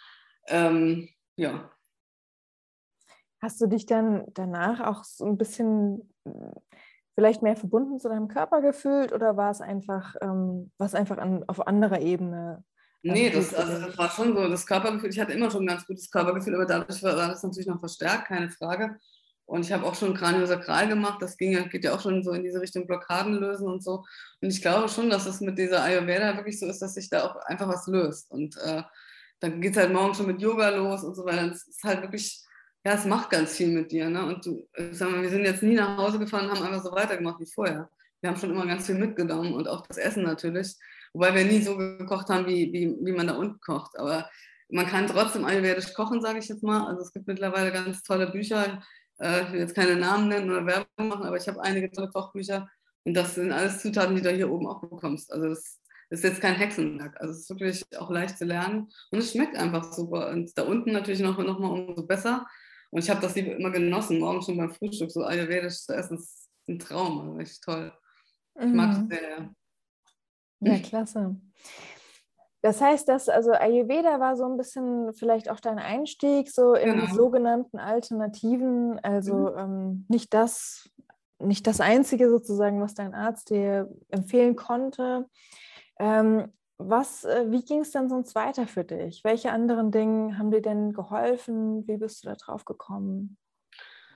[0.47, 1.71] Ähm, ja.
[3.41, 6.09] Hast du dich dann danach auch so ein bisschen
[7.15, 11.43] vielleicht mehr verbunden zu deinem Körper gefühlt oder war es einfach, ähm, was einfach an,
[11.47, 12.63] auf anderer Ebene?
[13.01, 15.85] Nee, das, also das war schon so, das Körpergefühl, ich hatte immer schon ein ganz
[15.85, 18.97] gutes Körpergefühl, aber dadurch war, war das natürlich noch verstärkt, keine Frage.
[19.45, 22.43] Und ich habe auch schon Kraniosakral gemacht, das ging, geht ja auch schon so in
[22.43, 24.03] diese Richtung Blockaden lösen und so.
[24.41, 27.27] Und ich glaube schon, dass es mit dieser Ayurveda wirklich so ist, dass sich da
[27.27, 28.31] auch einfach was löst.
[28.31, 28.81] Und äh,
[29.39, 31.51] dann geht es halt morgen schon mit Yoga los und so weiter.
[31.51, 32.43] Es ist halt wirklich
[32.85, 34.09] ja, es macht ganz viel mit dir.
[34.09, 34.23] Ne?
[34.25, 37.39] Und du, sag mal, wir sind jetzt nie nach Hause gefahren haben einfach so weitergemacht
[37.39, 37.89] wie vorher.
[38.21, 40.75] Wir haben schon immer ganz viel mitgenommen und auch das Essen natürlich.
[41.13, 43.97] Wobei wir nie so gekocht haben, wie, wie, wie man da unten kocht.
[43.97, 44.29] Aber
[44.69, 46.85] man kann trotzdem ayurvedisch kochen, sage ich jetzt mal.
[46.85, 48.83] Also es gibt mittlerweile ganz tolle Bücher.
[49.19, 52.09] Äh, ich will jetzt keine Namen nennen oder Werbung machen, aber ich habe einige tolle
[52.09, 52.69] Kochbücher.
[53.03, 55.31] Und das sind alles Zutaten, die du hier oben auch bekommst.
[55.33, 55.79] Also das
[56.11, 57.19] ist jetzt kein Hexenwerk.
[57.19, 58.91] Also es ist wirklich auch leicht zu lernen.
[59.09, 60.29] Und es schmeckt einfach super.
[60.29, 62.45] Und da unten natürlich noch, noch mal umso besser.
[62.95, 66.15] Und ich habe das immer genossen, morgen schon beim Frühstück so ayurvedisch zu essen.
[66.15, 67.91] Das ist ein Traum, also echt toll.
[68.57, 69.09] Ich mag es mhm.
[69.09, 69.55] sehr.
[70.61, 71.35] Ja, klasse.
[72.61, 77.01] Das heißt, dass also Ayurveda war so ein bisschen vielleicht auch dein Einstieg so in
[77.01, 77.13] genau.
[77.13, 79.57] sogenannten Alternativen, also mhm.
[79.57, 80.89] ähm, nicht das,
[81.37, 85.25] nicht das einzige sozusagen, was dein Arzt dir empfehlen konnte.
[85.99, 89.23] Ähm, was, äh, wie ging es dann sonst weiter für dich?
[89.23, 91.87] Welche anderen Dinge haben dir denn geholfen?
[91.87, 93.37] Wie bist du da drauf gekommen?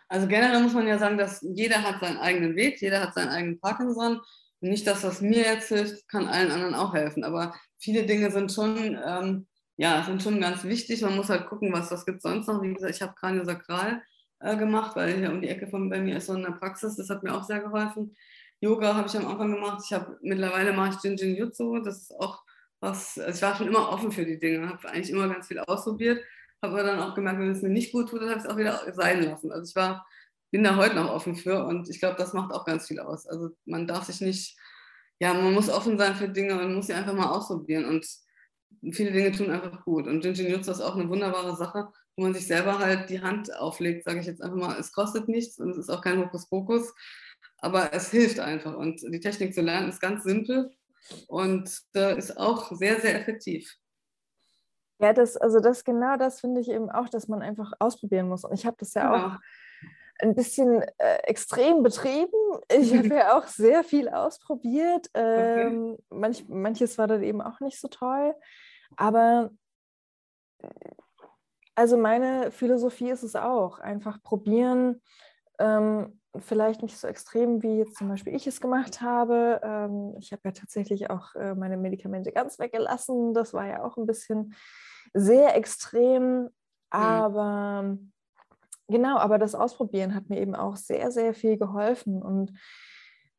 [0.10, 3.30] Also generell muss man ja sagen, dass jeder hat seinen eigenen Weg, jeder hat seinen
[3.30, 4.19] eigenen Parkinson.
[4.62, 7.24] Und nicht das, was mir jetzt hilft, kann allen anderen auch helfen.
[7.24, 11.02] Aber viele Dinge sind schon, ähm, ja, sind schon ganz wichtig.
[11.02, 12.62] Man muss halt gucken, was, was gibt es sonst noch.
[12.62, 14.02] Wie gesagt, ich habe Kraniosakral
[14.39, 16.98] äh, gemacht, weil hier um die Ecke von bei mir ist so eine Praxis.
[16.98, 18.15] Das hat mir auch sehr geholfen.
[18.62, 19.84] Yoga habe ich am Anfang gemacht.
[19.86, 21.80] Ich habe mittlerweile mache ich Jinjin Jutsu.
[21.80, 22.43] Das ist auch
[22.80, 25.60] was, also ich war schon immer offen für die Dinge, habe eigentlich immer ganz viel
[25.60, 26.24] ausprobiert,
[26.62, 28.52] habe aber dann auch gemerkt, wenn es mir nicht gut tut, dann habe ich es
[28.52, 29.52] auch wieder sein lassen.
[29.52, 30.06] Also ich war,
[30.52, 33.28] bin da heute noch offen für und ich glaube, das macht auch ganz viel aus.
[33.28, 34.58] Also man darf sich nicht,
[35.20, 38.06] ja, man muss offen sein für Dinge und muss sie einfach mal ausprobieren und
[38.92, 40.08] viele Dinge tun einfach gut.
[40.08, 43.54] Und Jinjin Jutsu ist auch eine wunderbare Sache, wo man sich selber halt die Hand
[43.58, 44.80] auflegt, sage ich jetzt einfach mal.
[44.80, 46.94] Es kostet nichts und es ist auch kein Hokuspokus,
[47.58, 48.76] aber es hilft einfach.
[48.76, 50.72] Und die Technik zu lernen ist ganz simpel
[51.27, 53.75] und äh, ist auch sehr, sehr effektiv.
[54.99, 58.43] Ja, das, also das genau das finde ich eben auch, dass man einfach ausprobieren muss.
[58.43, 59.27] Und ich habe das ja genau.
[59.27, 59.39] auch
[60.21, 62.31] ein bisschen äh, extrem betrieben.
[62.69, 65.09] Ich habe ja auch sehr viel ausprobiert.
[65.13, 66.03] Ähm, okay.
[66.09, 68.35] manch, manches war dann eben auch nicht so toll.
[68.97, 69.51] Aber
[71.75, 75.01] also meine Philosophie ist es auch, einfach probieren,
[75.59, 79.60] ähm, vielleicht nicht so extrem, wie jetzt zum Beispiel ich es gemacht habe.
[79.63, 83.34] Ähm, ich habe ja tatsächlich auch äh, meine Medikamente ganz weggelassen.
[83.34, 84.54] Das war ja auch ein bisschen
[85.13, 86.44] sehr extrem.
[86.44, 86.50] Mhm.
[86.92, 87.98] Aber
[88.88, 92.22] genau, aber das Ausprobieren hat mir eben auch sehr, sehr viel geholfen.
[92.22, 92.54] Und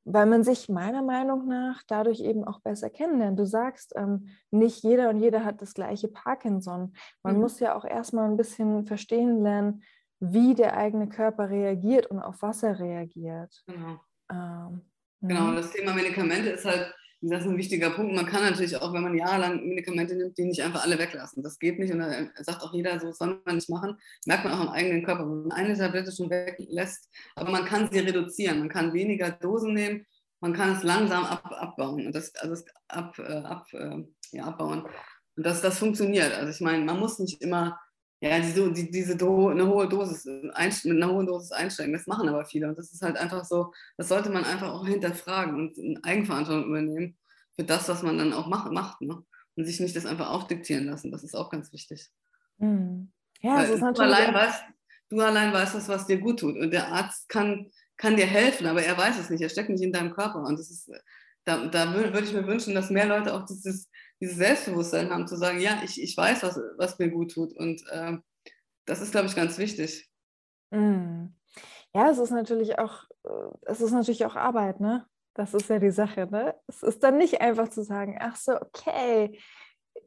[0.05, 3.39] weil man sich meiner Meinung nach dadurch eben auch besser kennenlernt.
[3.39, 6.95] Du sagst, ähm, nicht jeder und jeder hat das gleiche Parkinson.
[7.23, 7.41] Man mhm.
[7.43, 9.83] muss ja auch erstmal ein bisschen verstehen lernen,
[10.21, 13.63] wie der eigene Körper reagiert und auf was er reagiert.
[13.67, 14.01] Genau.
[14.31, 14.83] Ähm,
[15.21, 15.57] genau, ne?
[15.57, 18.15] das Thema Medikamente ist halt, das ist ein wichtiger Punkt.
[18.15, 21.43] Man kann natürlich auch, wenn man jahrelang Medikamente nimmt, die nicht einfach alle weglassen.
[21.43, 23.97] Das geht nicht und da sagt auch jeder, so soll man nicht machen.
[24.25, 27.11] Merkt man auch im eigenen Körper, wenn man eine Tablette schon weglässt.
[27.35, 28.61] Aber man kann sie reduzieren.
[28.61, 30.07] Man kann weniger Dosen nehmen.
[30.41, 34.03] Man kann es langsam ab, abbauen und das, also das ab, äh, ab, äh,
[34.33, 34.87] ja, abbauen.
[35.37, 36.33] Und das, das funktioniert.
[36.33, 37.79] Also ich meine, man muss nicht immer
[38.23, 42.29] ja, die, die, diese Do eine hohe Dosis, mit einer hohen Dosis einsteigen, das machen
[42.29, 42.69] aber viele.
[42.69, 47.17] Und das ist halt einfach so, das sollte man einfach auch hinterfragen und Eigenverantwortung übernehmen
[47.57, 48.73] für das, was man dann auch macht.
[48.73, 49.23] macht ne?
[49.57, 51.11] Und sich nicht das einfach aufdiktieren lassen.
[51.11, 52.11] Das ist auch ganz wichtig.
[52.59, 53.11] Mhm.
[53.41, 54.11] Ja, das ist natürlich.
[54.11, 54.65] Du allein, weißt,
[55.09, 56.57] du allein weißt das, was dir gut tut.
[56.57, 59.41] Und der Arzt kann, kann dir helfen, aber er weiß es nicht.
[59.41, 60.43] Er steckt nicht in deinem Körper.
[60.43, 60.91] Und das ist,
[61.45, 63.90] da, da würde ich mir wünschen, dass mehr Leute auch dieses
[64.21, 67.53] dieses Selbstbewusstsein haben, zu sagen, ja, ich, ich weiß, was, was mir gut tut.
[67.57, 68.19] Und äh,
[68.85, 70.11] das ist, glaube ich, ganz wichtig.
[70.71, 71.27] Mm.
[71.95, 73.31] Ja, es ist natürlich auch, äh,
[73.63, 75.07] es ist natürlich auch Arbeit, ne?
[75.35, 76.55] Das ist ja die Sache, ne?
[76.67, 79.39] Es ist dann nicht einfach zu sagen, ach so, okay,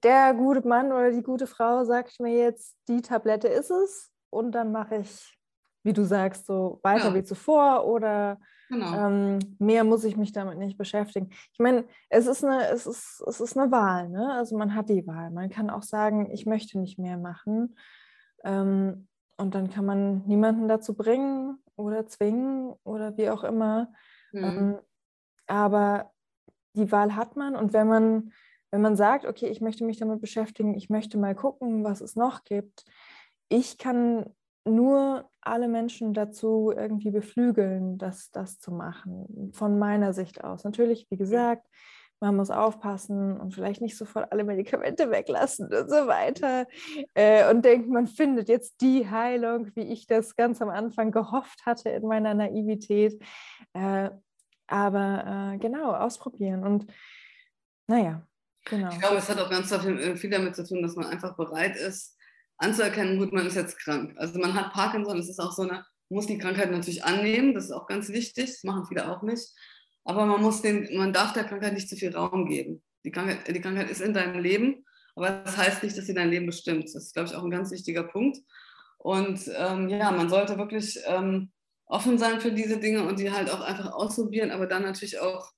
[0.04, 4.52] der gute Mann oder die gute Frau sagt mir jetzt, die Tablette ist es und
[4.52, 5.38] dann mache ich,
[5.84, 7.16] wie du sagst, so weiter ja.
[7.16, 9.08] wie zuvor oder Genau.
[9.08, 11.30] Ähm, mehr muss ich mich damit nicht beschäftigen.
[11.52, 14.34] Ich meine, es ist eine, es ist, es ist eine Wahl, ne?
[14.34, 15.32] Also man hat die Wahl.
[15.32, 17.78] Man kann auch sagen, ich möchte nicht mehr machen.
[18.44, 23.92] Ähm, und dann kann man niemanden dazu bringen oder zwingen oder wie auch immer.
[24.32, 24.44] Mhm.
[24.44, 24.80] Ähm,
[25.48, 26.12] aber
[26.74, 28.32] die Wahl hat man und wenn man,
[28.72, 32.16] wenn man sagt, okay, ich möchte mich damit beschäftigen, ich möchte mal gucken, was es
[32.16, 32.86] noch gibt,
[33.50, 34.34] ich kann
[34.66, 40.64] nur alle Menschen dazu irgendwie beflügeln, das, das zu machen, von meiner Sicht aus.
[40.64, 41.68] Natürlich, wie gesagt,
[42.24, 46.68] man muss aufpassen und vielleicht nicht sofort alle Medikamente weglassen und so weiter.
[47.14, 51.66] Äh, und denkt, man findet jetzt die Heilung, wie ich das ganz am Anfang gehofft
[51.66, 53.22] hatte in meiner Naivität.
[53.74, 54.10] Äh,
[54.68, 56.64] aber äh, genau, ausprobieren.
[56.64, 56.88] Und
[57.88, 58.26] naja,
[58.64, 58.90] genau.
[58.90, 59.76] Ich glaube, es hat auch ganz
[60.20, 62.13] viel damit zu tun, dass man einfach bereit ist,
[62.58, 64.14] anzuerkennen, gut, man ist jetzt krank.
[64.18, 67.66] Also man hat Parkinson, das ist auch so eine, muss die Krankheit natürlich annehmen, das
[67.66, 69.50] ist auch ganz wichtig, das machen viele auch nicht.
[70.04, 72.84] Aber man muss den, man darf der Krankheit nicht zu viel Raum geben.
[73.06, 74.86] Die Krankheit, die Krankheit ist in deinem Leben,
[75.16, 76.86] aber das heißt nicht, dass sie dein Leben bestimmt.
[76.86, 78.40] Das ist, glaube ich, auch ein ganz wichtiger Punkt.
[78.98, 81.52] Und ähm, ja, man sollte wirklich ähm,
[81.86, 85.52] offen sein für diese Dinge und die halt auch einfach ausprobieren, aber dann natürlich auch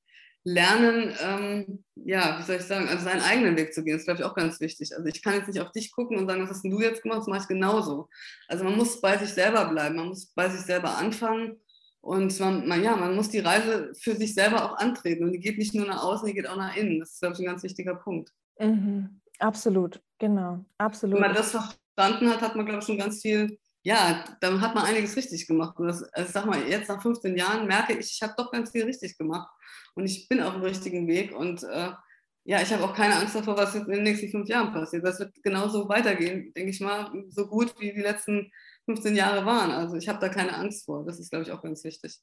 [0.45, 4.19] lernen, ähm, ja, wie soll ich sagen, also seinen eigenen Weg zu gehen, ist, glaube
[4.19, 4.95] ich, auch ganz wichtig.
[4.95, 7.19] Also ich kann jetzt nicht auf dich gucken und sagen, was hast du jetzt gemacht,
[7.19, 8.07] das mache ich genauso.
[8.47, 11.59] Also man muss bei sich selber bleiben, man muss bei sich selber anfangen
[11.99, 15.39] und man, man, ja, man muss die Reise für sich selber auch antreten und die
[15.39, 16.99] geht nicht nur nach außen, die geht auch nach innen.
[16.99, 18.31] Das ist, glaube ich, ein ganz wichtiger Punkt.
[18.59, 19.19] Mhm.
[19.39, 21.15] Absolut, genau, absolut.
[21.15, 24.73] Wenn man das verstanden hat, hat man, glaube ich, schon ganz viel ja, dann hat
[24.73, 25.77] man einiges richtig gemacht.
[25.77, 28.71] Und das, also sag mal, jetzt nach 15 Jahren merke ich, ich habe doch ganz
[28.71, 29.47] viel richtig gemacht
[29.93, 31.91] und ich bin auf dem richtigen Weg und äh,
[32.45, 35.05] ja, ich habe auch keine Angst davor, was jetzt in den nächsten fünf Jahren passiert.
[35.05, 38.51] Das wird genauso weitergehen, denke ich mal, so gut wie die letzten
[38.85, 39.69] 15 Jahre waren.
[39.69, 41.05] Also ich habe da keine Angst vor.
[41.05, 42.19] Das ist, glaube ich, auch ganz wichtig.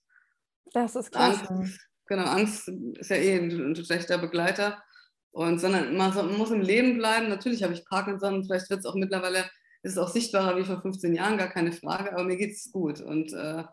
[0.73, 1.49] Das ist klasse.
[1.49, 4.83] Angst, genau, Angst ist ja eh ein, ein schlechter Begleiter.
[5.31, 7.29] Und sondern man, man, muss im Leben bleiben.
[7.29, 9.45] Natürlich habe ich Parkinson, vielleicht wird es auch mittlerweile
[9.83, 13.01] ist auch sichtbarer wie vor 15 Jahren, gar keine Frage, aber mir geht es gut.
[13.01, 13.65] Und äh,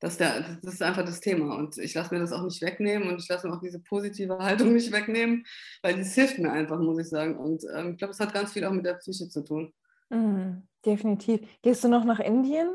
[0.00, 1.56] das, der, das ist einfach das Thema.
[1.56, 4.38] Und ich lasse mir das auch nicht wegnehmen und ich lasse mir auch diese positive
[4.38, 5.44] Haltung nicht wegnehmen,
[5.82, 7.36] weil das hilft mir einfach, muss ich sagen.
[7.36, 9.72] Und ähm, ich glaube, es hat ganz viel auch mit der Psyche zu tun.
[10.10, 11.40] Mhm, definitiv.
[11.62, 12.70] Gehst du noch nach Indien?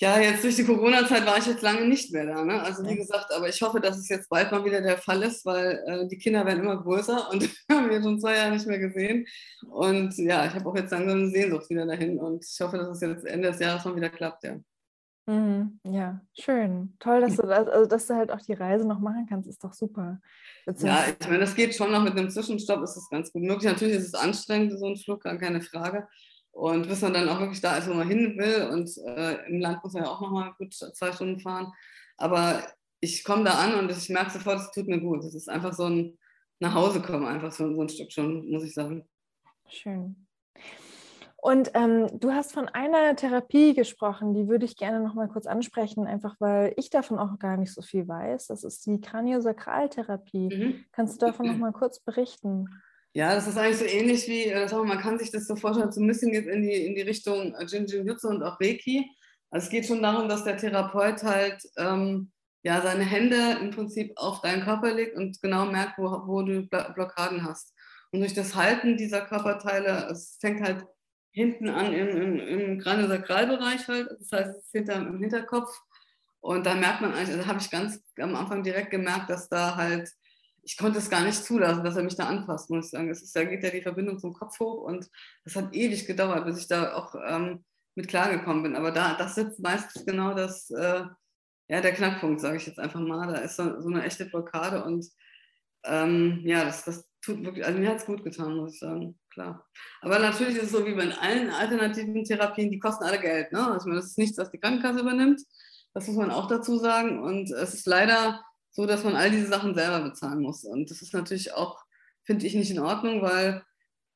[0.00, 2.42] Ja, jetzt durch die Corona-Zeit war ich jetzt lange nicht mehr da.
[2.42, 2.62] Ne?
[2.62, 5.44] Also wie gesagt, aber ich hoffe, dass es jetzt bald mal wieder der Fall ist,
[5.44, 8.78] weil äh, die Kinder werden immer größer und haben wir schon zwei Jahre nicht mehr
[8.78, 9.26] gesehen.
[9.70, 12.88] Und ja, ich habe auch jetzt langsam eine Sehnsucht wieder dahin und ich hoffe, dass
[12.88, 14.56] es jetzt Ende des Jahres mal wieder klappt, ja.
[15.26, 16.96] Mhm, ja, schön.
[16.98, 19.62] Toll, dass du das, also dass du halt auch die Reise noch machen kannst, ist
[19.62, 20.18] doch super.
[20.78, 23.70] ja, ich meine, das geht schon noch mit einem Zwischenstopp, ist das ganz gut möglich.
[23.70, 26.08] Natürlich ist es anstrengend, so ein Flug, keine Frage.
[26.52, 28.68] Und bis man dann auch wirklich da ist, wo man hin will.
[28.70, 31.72] Und äh, im Land muss man ja auch nochmal gut zwei Stunden fahren.
[32.16, 32.62] Aber
[33.00, 35.24] ich komme da an und ich merke sofort, es tut mir gut.
[35.24, 36.18] Es ist einfach so ein
[36.60, 39.08] nach Hause kommen, einfach so, so ein Stück schon, muss ich sagen.
[39.66, 40.26] Schön.
[41.42, 45.46] Und ähm, du hast von einer Therapie gesprochen, die würde ich gerne noch mal kurz
[45.46, 48.48] ansprechen, einfach weil ich davon auch gar nicht so viel weiß.
[48.48, 50.54] Das ist die Kraniosakraltherapie.
[50.54, 50.84] Mhm.
[50.92, 52.68] Kannst du davon noch mal kurz berichten?
[53.12, 56.00] Ja, das ist eigentlich so ähnlich wie, äh, man kann sich das so vorstellen, so
[56.00, 59.10] ein bisschen jetzt in die, in die Richtung Jinjin-Jutsu und auch Reiki.
[59.50, 62.30] Also es geht schon darum, dass der Therapeut halt ähm,
[62.62, 66.68] ja, seine Hände im Prinzip auf deinen Körper legt und genau merkt, wo, wo du
[66.68, 67.74] Blockaden hast.
[68.12, 70.84] Und durch das Halten dieser Körperteile, es fängt halt
[71.32, 75.70] hinten an im, im, im Kraniosakralbereich halt, das heißt, es ist hinter, im Hinterkopf.
[76.40, 79.76] Und da merkt man eigentlich, also habe ich ganz am Anfang direkt gemerkt, dass da
[79.76, 80.10] halt,
[80.62, 83.10] ich konnte es gar nicht zulassen, dass er mich da anfasst, muss ich sagen.
[83.10, 85.08] Es ist, da geht ja die Verbindung zum Kopf hoch und
[85.44, 88.76] das hat ewig gedauert, bis ich da auch ähm, mit klargekommen bin.
[88.76, 91.04] Aber da, das sitzt meistens genau das, äh,
[91.68, 93.32] ja, der Knackpunkt, sage ich jetzt einfach mal.
[93.32, 95.06] Da ist so, so eine echte Blockade und
[95.84, 99.18] ähm, ja, das, das tut wirklich, also mir hat es gut getan, muss ich sagen,
[99.32, 99.66] klar.
[100.02, 103.52] Aber natürlich ist es so wie bei allen alternativen Therapien, die kosten alle Geld.
[103.52, 103.72] Ne?
[103.72, 105.42] Also das ist nichts, was die Krankenkasse übernimmt.
[105.94, 107.22] Das muss man auch dazu sagen.
[107.22, 110.64] Und es ist leider so, dass man all diese Sachen selber bezahlen muss.
[110.64, 111.84] Und das ist natürlich auch,
[112.24, 113.62] finde ich, nicht in Ordnung, weil,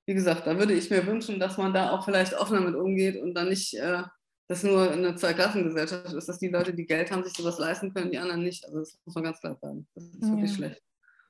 [0.06, 3.20] wie gesagt, da würde ich mir wünschen, dass man da auch vielleicht offener mit umgeht
[3.20, 4.02] und dann nicht äh,
[4.48, 8.10] das nur eine Zweiklassengesellschaft ist, dass die Leute, die Geld haben, sich sowas leisten können,
[8.10, 8.64] die anderen nicht.
[8.66, 9.86] Also das muss man ganz klar sagen.
[9.94, 10.56] Das ist wirklich ja.
[10.56, 10.82] schlecht.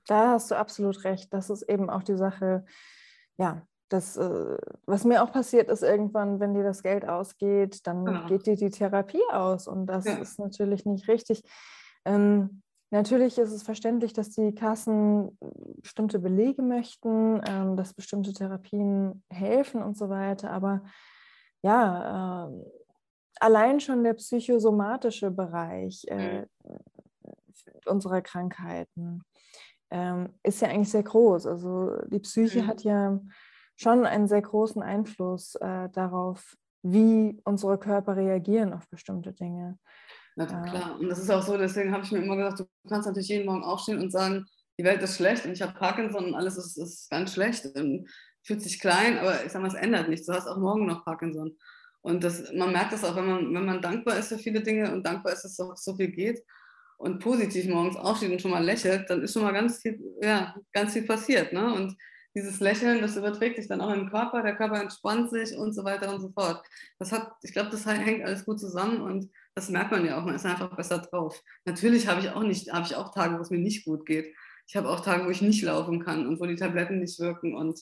[0.06, 1.32] Da hast du absolut recht.
[1.32, 2.64] Das ist eben auch die Sache,
[3.36, 8.04] ja, das, äh, was mir auch passiert ist, irgendwann, wenn dir das Geld ausgeht, dann
[8.04, 8.26] ja.
[8.26, 9.68] geht dir die Therapie aus.
[9.68, 10.16] Und das ja.
[10.16, 11.42] ist natürlich nicht richtig.
[12.04, 12.62] Ähm,
[12.94, 15.36] natürlich ist es verständlich, dass die Kassen
[15.82, 20.50] bestimmte Belege möchten, ähm, dass bestimmte Therapien helfen und so weiter.
[20.50, 20.84] Aber
[21.62, 22.64] ja, äh,
[23.40, 26.46] allein schon der psychosomatische Bereich äh, mhm.
[27.86, 29.22] unserer Krankheiten
[29.90, 31.46] ähm, ist ja eigentlich sehr groß.
[31.46, 32.66] Also die Psyche mhm.
[32.68, 33.20] hat ja
[33.76, 39.78] schon einen sehr großen Einfluss äh, darauf, wie unsere Körper reagieren auf bestimmte Dinge.
[40.36, 43.06] Na klar, und das ist auch so, deswegen habe ich mir immer gesagt, du kannst
[43.06, 44.46] natürlich jeden Morgen aufstehen und sagen,
[44.78, 48.08] die Welt ist schlecht und ich habe Parkinson und alles ist, ist ganz schlecht und
[48.42, 50.26] fühlt sich klein, aber ich sage mal, es ändert nichts.
[50.26, 51.56] Du hast auch morgen noch Parkinson.
[52.02, 54.92] Und das, man merkt das auch, wenn man, wenn man dankbar ist für viele Dinge
[54.92, 56.42] und dankbar ist, dass es so, so viel geht
[56.98, 60.54] und positiv morgens aufsteht und schon mal lächelt, dann ist schon mal ganz viel, ja,
[60.72, 61.52] ganz viel passiert.
[61.52, 61.72] Ne?
[61.72, 61.96] Und
[62.34, 65.84] dieses Lächeln, das überträgt sich dann auch im Körper, der Körper entspannt sich und so
[65.84, 66.62] weiter und so fort.
[66.98, 70.24] Das hat, ich glaube, das hängt alles gut zusammen und das merkt man ja auch,
[70.24, 71.40] man ist einfach besser drauf.
[71.64, 74.34] Natürlich habe ich auch nicht, habe ich auch Tage, wo es mir nicht gut geht.
[74.66, 77.54] Ich habe auch Tage, wo ich nicht laufen kann und wo die Tabletten nicht wirken
[77.54, 77.78] und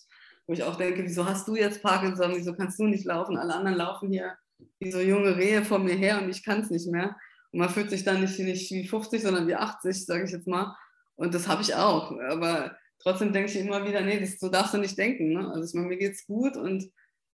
[0.46, 3.38] wo ich auch denke, wieso hast du jetzt Parkinson, wieso kannst du nicht laufen?
[3.38, 4.36] Alle anderen laufen hier
[4.80, 7.16] wie so junge Rehe vor mir her und ich kann es nicht mehr.
[7.52, 10.46] Und man fühlt sich dann nicht, nicht wie 50, sondern wie 80, sage ich jetzt
[10.46, 10.76] mal.
[11.16, 12.12] Und das habe ich auch.
[12.30, 15.32] Aber trotzdem denke ich immer wieder, nee, das, so darfst du nicht denken.
[15.32, 15.50] Ne?
[15.50, 16.90] Also ich meine, mir geht es gut und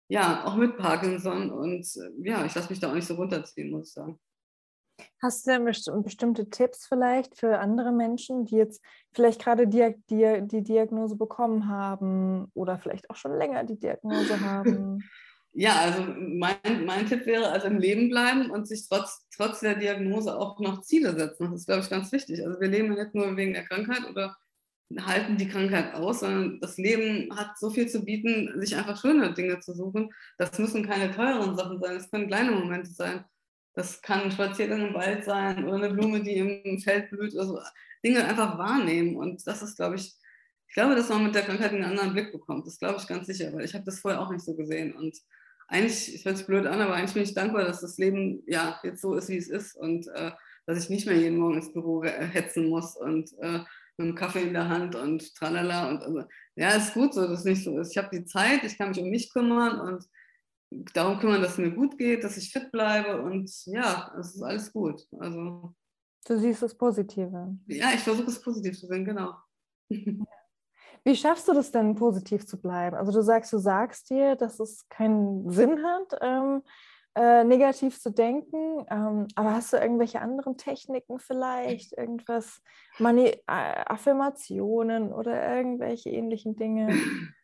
[0.09, 1.51] ja, auch mit Parkinson.
[1.51, 1.87] Und
[2.23, 4.19] ja, ich lasse mich da auch nicht so runterziehen, muss ich sagen.
[5.21, 8.83] Hast du denn bestimmte Tipps vielleicht für andere Menschen, die jetzt
[9.13, 14.41] vielleicht gerade die, die, die Diagnose bekommen haben oder vielleicht auch schon länger die Diagnose
[14.41, 15.03] haben?
[15.53, 19.75] Ja, also mein, mein Tipp wäre, also im Leben bleiben und sich trotz, trotz der
[19.75, 21.51] Diagnose auch noch Ziele setzen.
[21.51, 22.47] Das ist, glaube ich, ganz wichtig.
[22.47, 24.37] Also wir leben ja nicht nur wegen der Krankheit oder
[25.01, 29.35] halten die Krankheit aus, sondern das Leben hat so viel zu bieten, sich einfach schöne
[29.35, 30.11] Dinge zu suchen.
[30.39, 33.25] Das müssen keine teuren Sachen sein, es können kleine Momente sein.
[33.79, 37.39] Das kann ein Spaziergang im Wald sein oder eine Blume, die im Feld blüht.
[37.39, 37.61] Also
[38.05, 39.15] Dinge einfach wahrnehmen.
[39.15, 40.17] Und das ist, glaube ich,
[40.67, 42.67] ich glaube, dass man mit der Krankheit einen anderen Blick bekommt.
[42.67, 44.97] Das glaube ich ganz sicher, weil ich habe das vorher auch nicht so gesehen.
[44.97, 45.17] Und
[45.69, 48.81] eigentlich, ich hört sich blöd an, aber eigentlich bin ich dankbar, dass das Leben ja
[48.83, 50.33] jetzt so ist, wie es ist und äh,
[50.67, 53.61] dass ich nicht mehr jeden Morgen ins Büro hetzen muss und äh,
[53.97, 55.89] mit einem Kaffee in der Hand und tralala.
[55.89, 56.25] Und also,
[56.57, 57.93] ja, ist gut so, dass es nicht so ist.
[57.93, 60.05] Ich habe die Zeit, ich kann mich um mich kümmern und
[60.71, 64.43] darum kümmern, dass es mir gut geht, dass ich fit bleibe und ja, es ist
[64.43, 65.07] alles gut.
[65.19, 65.75] Also,
[66.27, 67.57] du siehst das Positive.
[67.67, 69.35] Ja, ich versuche es positiv zu sehen, genau.
[71.05, 72.97] Wie schaffst du das denn, positiv zu bleiben?
[72.97, 76.63] Also du sagst, du sagst dir, dass es keinen Sinn hat, ähm,
[77.15, 82.61] äh, negativ zu denken, ähm, aber hast du irgendwelche anderen Techniken vielleicht, irgendwas,
[82.99, 86.89] Mani äh, Affirmationen oder irgendwelche ähnlichen Dinge?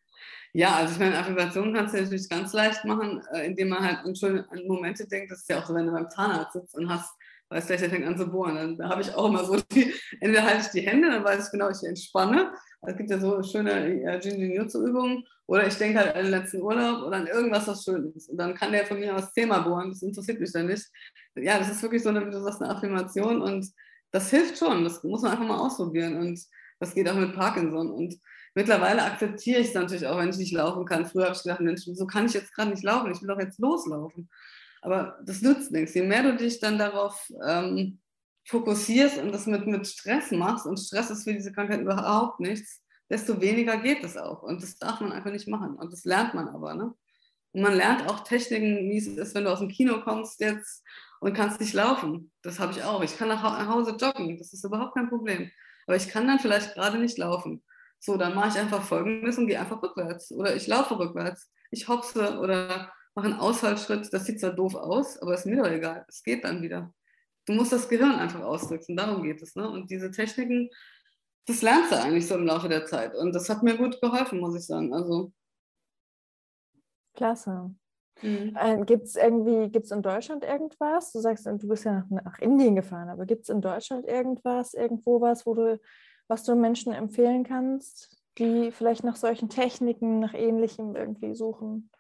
[0.57, 3.99] Ja, also ich meine, Affirmationen kannst du natürlich ganz leicht machen, äh, indem man halt
[4.05, 5.33] an schöne an Momente denkt.
[5.33, 7.13] Das ist ja auch so, wenn du beim Zahnarzt sitzt und hast,
[7.49, 8.55] weißt du, der fängt an zu bohren.
[8.55, 11.47] Dann, da habe ich auch immer so, die, entweder halte ich die Hände, dann weiß
[11.47, 12.53] ich genau, ich entspanne.
[12.83, 15.25] Es gibt ja so schöne äh, Jinjin-Jutsu-Übungen.
[15.47, 18.31] Oder ich denke halt an den letzten Urlaub oder an irgendwas, was schön ist.
[18.31, 19.91] Und dann kann der von mir aus Thema bohren.
[19.91, 20.87] Das interessiert mich dann nicht.
[21.35, 23.43] Ja, das ist wirklich so eine, wie du sagst, eine Affirmation.
[23.43, 23.69] Und
[24.13, 24.85] das hilft schon.
[24.85, 26.17] Das muss man einfach mal ausprobieren.
[26.17, 26.41] Und
[26.79, 27.91] das geht auch mit Parkinson.
[27.91, 28.15] Und
[28.55, 31.07] mittlerweile akzeptiere ich es natürlich auch, wenn ich nicht laufen kann.
[31.07, 33.13] Früher habe ich gedacht, Mensch, wieso kann ich jetzt gerade nicht laufen?
[33.13, 34.29] Ich will doch jetzt loslaufen.
[34.83, 35.95] Aber das nützt nichts.
[35.95, 38.01] Je mehr du dich dann darauf ähm,
[38.47, 42.83] fokussierst und das mit, mit Stress machst, und Stress ist für diese Krankheit überhaupt nichts,
[43.09, 44.43] desto weniger geht es auch.
[44.43, 45.77] Und das darf man einfach nicht machen.
[45.77, 46.75] Und das lernt man aber.
[46.75, 46.95] Ne?
[47.53, 50.83] Und man lernt auch Techniken, wie es ist, wenn du aus dem Kino kommst jetzt
[51.21, 52.31] und kannst nicht laufen.
[52.43, 53.03] Das habe ich auch.
[53.03, 54.39] Ich kann nach Hause joggen.
[54.39, 55.51] Das ist überhaupt kein Problem.
[55.87, 57.63] Aber ich kann dann vielleicht gerade nicht laufen.
[58.05, 60.31] So, dann mache ich einfach Folgendes und gehe einfach rückwärts.
[60.33, 61.51] Oder ich laufe rückwärts.
[61.71, 64.13] Ich hopse oder mache einen Ausfallschritt.
[64.13, 66.05] Das sieht zwar doof aus, aber ist mir doch egal.
[66.09, 66.93] Es geht dann wieder
[67.47, 69.55] du musst das Gehirn einfach ausdrücken, darum geht es.
[69.55, 69.69] Ne?
[69.69, 70.71] Und diese Techniken,
[71.47, 73.15] das lernst du eigentlich so im Laufe der Zeit.
[73.15, 74.95] Und das hat mir gut geholfen, muss ich sagen.
[74.95, 75.33] Also,
[77.15, 77.75] Klasse.
[78.23, 78.57] Mhm.
[78.59, 81.13] Äh, gibt es irgendwie, gibt es in Deutschland irgendwas?
[81.13, 84.75] Du sagst, du bist ja nach, nach Indien gefahren, aber gibt es in Deutschland irgendwas,
[84.75, 85.81] irgendwo was, wo du,
[86.29, 91.91] was du Menschen empfehlen kannst, die vielleicht nach solchen Techniken, nach ähnlichem irgendwie suchen?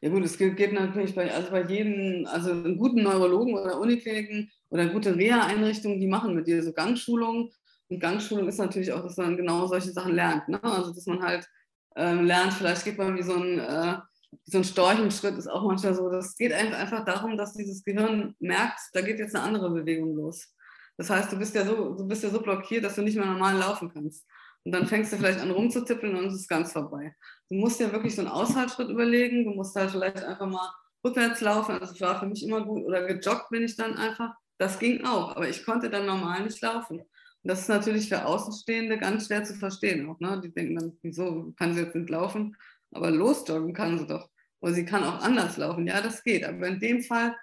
[0.00, 4.50] Ja gut, es geht natürlich bei, also bei jedem, also einen guten Neurologen oder Unikliniken
[4.68, 7.50] oder gute Reha-Einrichtungen, die machen mit dir so Gangschulungen.
[7.88, 10.48] Und Gangschulung ist natürlich auch, dass man genau solche Sachen lernt.
[10.48, 10.62] Ne?
[10.62, 11.48] Also dass man halt
[11.96, 13.96] ähm, lernt, vielleicht geht man wie so ein, äh,
[14.44, 16.10] wie so ein Storchenschritt, ist auch manchmal so.
[16.10, 20.54] Das geht einfach darum, dass dieses Gehirn merkt, da geht jetzt eine andere Bewegung los.
[20.96, 23.26] Das heißt, du bist ja so, du bist ja so blockiert, dass du nicht mehr
[23.26, 24.26] normal laufen kannst.
[24.64, 27.14] Und dann fängst du vielleicht an rumzutippeln und es ist ganz vorbei.
[27.48, 29.44] Du musst ja wirklich so einen Aushaltsschritt überlegen.
[29.44, 30.72] Du musst halt vielleicht einfach mal
[31.04, 31.72] rückwärts laufen.
[31.72, 32.84] Also das war für mich immer gut.
[32.84, 34.34] Oder gejoggt bin ich dann einfach.
[34.58, 35.36] Das ging auch.
[35.36, 36.98] Aber ich konnte dann normal nicht laufen.
[36.98, 37.08] Und
[37.42, 40.08] das ist natürlich für Außenstehende ganz schwer zu verstehen.
[40.08, 40.40] Auch, ne?
[40.42, 42.56] Die denken dann, wieso kann sie jetzt nicht laufen?
[42.90, 44.28] Aber losjoggen kann sie doch.
[44.60, 45.86] Oder sie kann auch anders laufen.
[45.86, 46.44] Ja, das geht.
[46.44, 47.36] Aber in dem Fall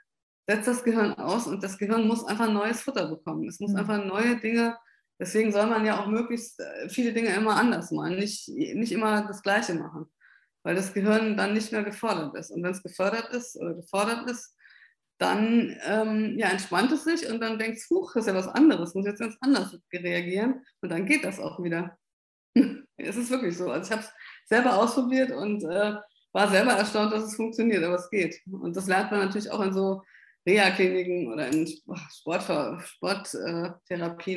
[0.47, 3.47] setzt das Gehirn aus und das Gehirn muss einfach neues Futter bekommen.
[3.47, 3.77] Es muss mhm.
[3.77, 4.77] einfach neue Dinge
[5.19, 9.25] Deswegen soll man ja auch möglichst äh, viele Dinge immer anders machen, nicht, nicht immer
[9.25, 10.11] das Gleiche machen,
[10.63, 12.51] weil das Gehirn dann nicht mehr gefordert ist.
[12.51, 14.55] Und wenn es gefördert ist oder gefordert ist,
[15.19, 18.47] dann ähm, ja, entspannt es sich und dann denkt es, huch, das ist ja was
[18.47, 21.97] anderes, muss jetzt ganz anders reagieren und dann geht das auch wieder.
[22.97, 23.71] es ist wirklich so.
[23.71, 24.11] Also ich habe es
[24.49, 25.95] selber ausprobiert und äh,
[26.33, 28.41] war selber erstaunt, dass es funktioniert, aber es geht.
[28.51, 30.01] Und das lernt man natürlich auch in so
[30.45, 31.67] Reha-Kliniken oder in
[32.11, 33.33] Sporttherapien Sport,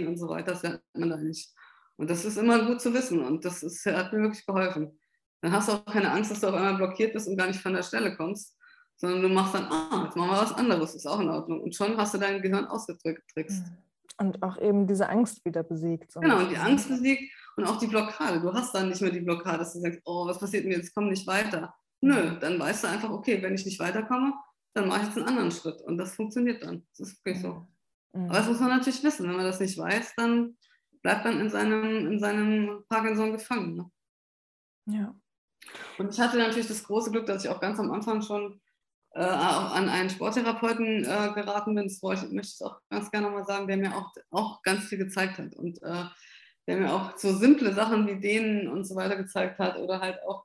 [0.08, 1.52] und so weiter, das lernt man da nicht.
[1.96, 4.98] Und das ist immer gut zu wissen und das ist, hat mir wirklich geholfen.
[5.40, 7.60] Dann hast du auch keine Angst, dass du auf einmal blockiert bist und gar nicht
[7.60, 8.56] von der Stelle kommst,
[8.96, 11.60] sondern du machst dann, ah, jetzt machen wir was anderes, ist auch in Ordnung.
[11.62, 13.64] Und schon hast du dein Gehirn ausgetrickst.
[14.18, 16.14] Und auch eben diese Angst wieder besiegt.
[16.14, 18.40] Genau, und die Angst besiegt und auch die Blockade.
[18.40, 20.94] Du hast dann nicht mehr die Blockade, dass du sagst, oh, was passiert mir jetzt,
[20.94, 21.74] komm nicht weiter.
[22.00, 24.32] Nö, dann weißt du einfach, okay, wenn ich nicht weiterkomme,
[24.76, 25.80] dann mache ich jetzt einen anderen Schritt.
[25.82, 26.86] Und das funktioniert dann.
[26.90, 27.66] Das ist wirklich so.
[28.12, 28.26] Mhm.
[28.26, 29.26] Aber das muss man natürlich wissen.
[29.26, 30.56] Wenn man das nicht weiß, dann
[31.02, 33.76] bleibt man in seinem, in seinem Parkinson gefangen.
[33.76, 33.90] Ne?
[34.98, 35.14] Ja.
[35.98, 38.60] Und ich hatte natürlich das große Glück, dass ich auch ganz am Anfang schon
[39.14, 41.84] äh, an einen Sporttherapeuten äh, geraten bin.
[41.84, 44.98] Das ich, möchte ich auch ganz gerne mal sagen, der mir auch, auch ganz viel
[44.98, 45.54] gezeigt hat.
[45.54, 46.04] Und äh,
[46.66, 50.22] der mir auch so simple Sachen wie denen und so weiter gezeigt hat oder halt
[50.24, 50.44] auch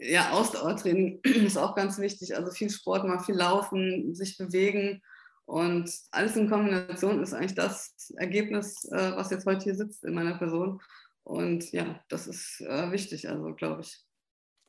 [0.00, 2.36] ja, Ausdauertraining ist auch ganz wichtig.
[2.36, 5.02] Also viel Sport, mal viel laufen, sich bewegen.
[5.44, 10.14] Und alles in Kombination ist eigentlich das Ergebnis, äh, was jetzt heute hier sitzt in
[10.14, 10.80] meiner Person.
[11.24, 14.04] Und ja, das ist äh, wichtig, also glaube ich.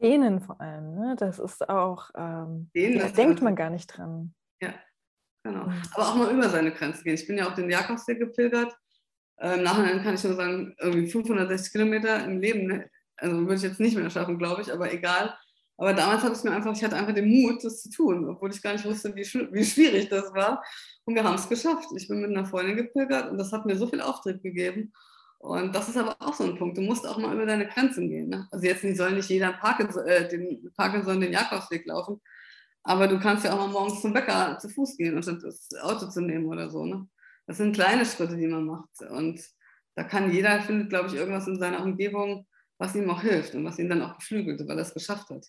[0.02, 1.16] Dehnen vor allem, ne?
[1.18, 4.34] das ist auch, ähm, Dehnen da denkt man gar nicht dran.
[4.62, 4.74] Ja,
[5.44, 5.64] genau.
[5.94, 7.16] Aber auch mal über seine Grenzen gehen.
[7.16, 8.74] Ich bin ja auf den Jakobsweg gepilgert.
[9.38, 12.90] Äh, Im Nachhinein kann ich nur sagen, irgendwie 560 Kilometer im Leben ne?
[13.20, 15.36] Also würde ich jetzt nicht mehr schaffen, glaube ich, aber egal.
[15.78, 18.52] Aber damals hatte ich mir einfach, ich hatte einfach den Mut, das zu tun, obwohl
[18.52, 20.62] ich gar nicht wusste, wie, wie schwierig das war.
[21.06, 21.88] Und wir haben es geschafft.
[21.96, 24.92] Ich bin mit einer Freundin gepilgert und das hat mir so viel Auftrieb gegeben.
[25.38, 26.78] Und das ist aber auch so ein Punkt.
[26.78, 28.28] Du musst auch mal über deine Grenzen gehen.
[28.28, 28.46] Ne?
[28.52, 32.20] Also jetzt soll nicht jeder Parkinson, äh, den Parkinson den Jakobsweg laufen,
[32.84, 36.10] aber du kannst ja auch mal morgens zum Bäcker zu Fuß gehen, anstatt das Auto
[36.10, 36.86] zu nehmen oder so.
[36.86, 37.08] Ne?
[37.48, 39.02] Das sind kleine Schritte, die man macht.
[39.10, 39.42] Und
[39.96, 42.46] da kann jeder, findet, glaube ich, irgendwas in seiner Umgebung,
[42.80, 45.46] was ihm auch hilft und was ihn dann auch beflügelt, weil er es geschafft hat.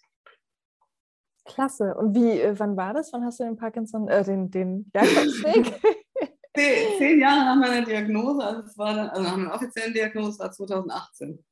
[1.44, 1.94] Klasse.
[1.94, 3.12] Und wie, äh, wann war das?
[3.12, 5.80] Wann hast du den Parkinson, äh, den, den Jakobsweg?
[6.54, 10.38] zehn, zehn Jahre nach meiner Diagnose, also, es war dann, also nach meiner offiziellen Diagnose
[10.38, 11.44] war 2018.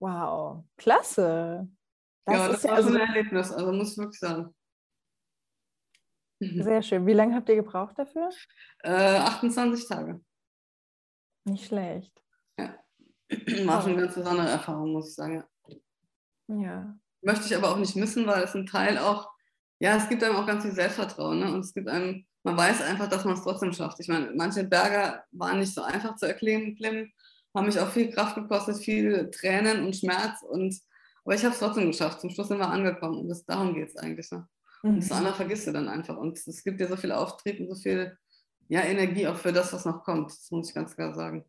[0.00, 1.68] Wow, klasse.
[2.24, 4.54] Das ja, das war also, schon ein Erlebnis, also muss ich wirklich sagen.
[6.40, 7.06] Sehr schön.
[7.06, 8.28] Wie lange habt ihr gebraucht dafür?
[8.80, 10.20] Äh, 28 Tage.
[11.44, 12.22] Nicht schlecht.
[12.58, 12.78] Ja.
[13.66, 15.44] War schon eine ganz besondere Erfahrung, muss ich sagen.
[16.48, 16.98] Ja.
[17.20, 19.30] Möchte ich aber auch nicht missen, weil es ein Teil auch,
[19.80, 21.40] ja, es gibt einem auch ganz viel Selbstvertrauen.
[21.40, 21.52] Ne?
[21.52, 24.00] Und es gibt einem, man weiß einfach, dass man es trotzdem schafft.
[24.00, 27.12] Ich meine, manche Berge waren nicht so einfach zu erklimmen,
[27.54, 30.42] haben mich auch viel Kraft gekostet, viel Tränen und Schmerz.
[30.42, 30.80] Und,
[31.24, 32.20] aber ich habe es trotzdem geschafft.
[32.20, 33.18] Zum Schluss sind wir angekommen.
[33.18, 34.30] Und das, darum geht es eigentlich.
[34.30, 34.48] Ne?
[34.82, 35.16] Und das mhm.
[35.16, 36.16] andere vergisst du dann einfach.
[36.16, 38.16] Und es gibt dir so viel Auftrieb und so viel
[38.68, 40.30] ja, Energie auch für das, was noch kommt.
[40.30, 41.44] Das muss ich ganz klar sagen.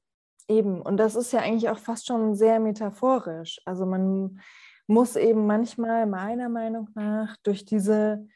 [0.50, 3.62] Eben, und das ist ja eigentlich auch fast schon sehr metaphorisch.
[3.66, 4.42] Also man
[4.88, 8.28] muss eben manchmal meiner Meinung nach durch diese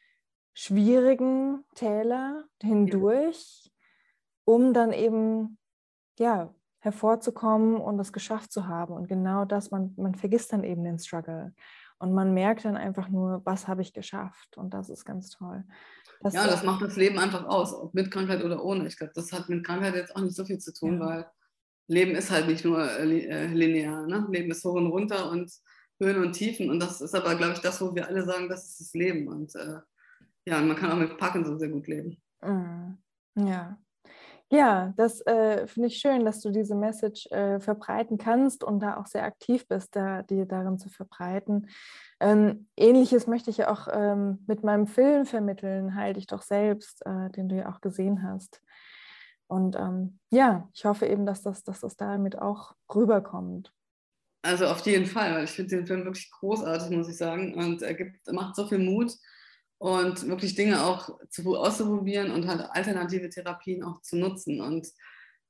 [0.54, 3.72] schwierigen Täler hindurch,
[4.46, 5.58] um dann eben
[6.20, 8.94] ja hervorzukommen und es geschafft zu haben.
[8.94, 11.54] Und genau das, man, man vergisst dann eben den Struggle.
[11.98, 14.58] Und man merkt dann einfach nur, was habe ich geschafft.
[14.58, 15.64] Und das ist ganz toll.
[16.22, 18.86] Das ja, das macht das Leben einfach aus, ob mit Krankheit oder ohne.
[18.86, 21.06] Ich glaube, das hat mit Krankheit jetzt auch nicht so viel zu tun, ja.
[21.06, 21.26] weil
[21.88, 24.08] Leben ist halt nicht nur äh, äh, linear.
[24.08, 24.26] Ne?
[24.30, 25.52] Leben ist hoch und runter und
[26.00, 26.70] Höhen und Tiefen.
[26.70, 29.28] Und das ist aber, glaube ich, das, wo wir alle sagen, das ist das Leben.
[29.28, 29.80] Und äh,
[30.46, 32.18] ja, man kann auch mit Parkinson sehr gut leben.
[32.42, 32.98] Mhm.
[33.36, 33.78] Ja.
[34.52, 38.98] Ja, das äh, finde ich schön, dass du diese Message äh, verbreiten kannst und da
[38.98, 41.70] auch sehr aktiv bist, da, die darin zu verbreiten.
[42.20, 47.04] Ähm, Ähnliches möchte ich ja auch ähm, mit meinem Film vermitteln, Heil dich doch selbst,
[47.04, 48.62] äh, den du ja auch gesehen hast.
[49.54, 53.72] Und ähm, ja, ich hoffe eben, dass das, dass das damit auch rüberkommt.
[54.42, 57.54] Also auf jeden Fall, weil ich finde den Film wirklich großartig, muss ich sagen.
[57.54, 59.14] Und er gibt, macht so viel Mut
[59.78, 64.88] und wirklich Dinge auch zu, auszuprobieren und halt alternative Therapien auch zu nutzen und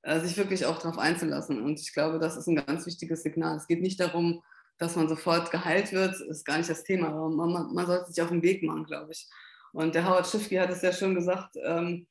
[0.01, 1.63] äh, sich wirklich auch darauf einzulassen.
[1.63, 3.55] Und ich glaube, das ist ein ganz wichtiges Signal.
[3.55, 4.43] Es geht nicht darum,
[4.79, 8.21] dass man sofort geheilt wird, ist gar nicht das Thema, aber man, man, sollte sich
[8.21, 9.29] auf den Weg machen, glaube ich.
[9.71, 12.05] Und der Howard Schiffke hat es ja schon gesagt, ähm,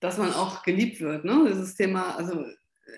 [0.00, 1.24] dass man auch geliebt wird.
[1.24, 1.46] Ne?
[1.48, 2.44] Dieses Thema, also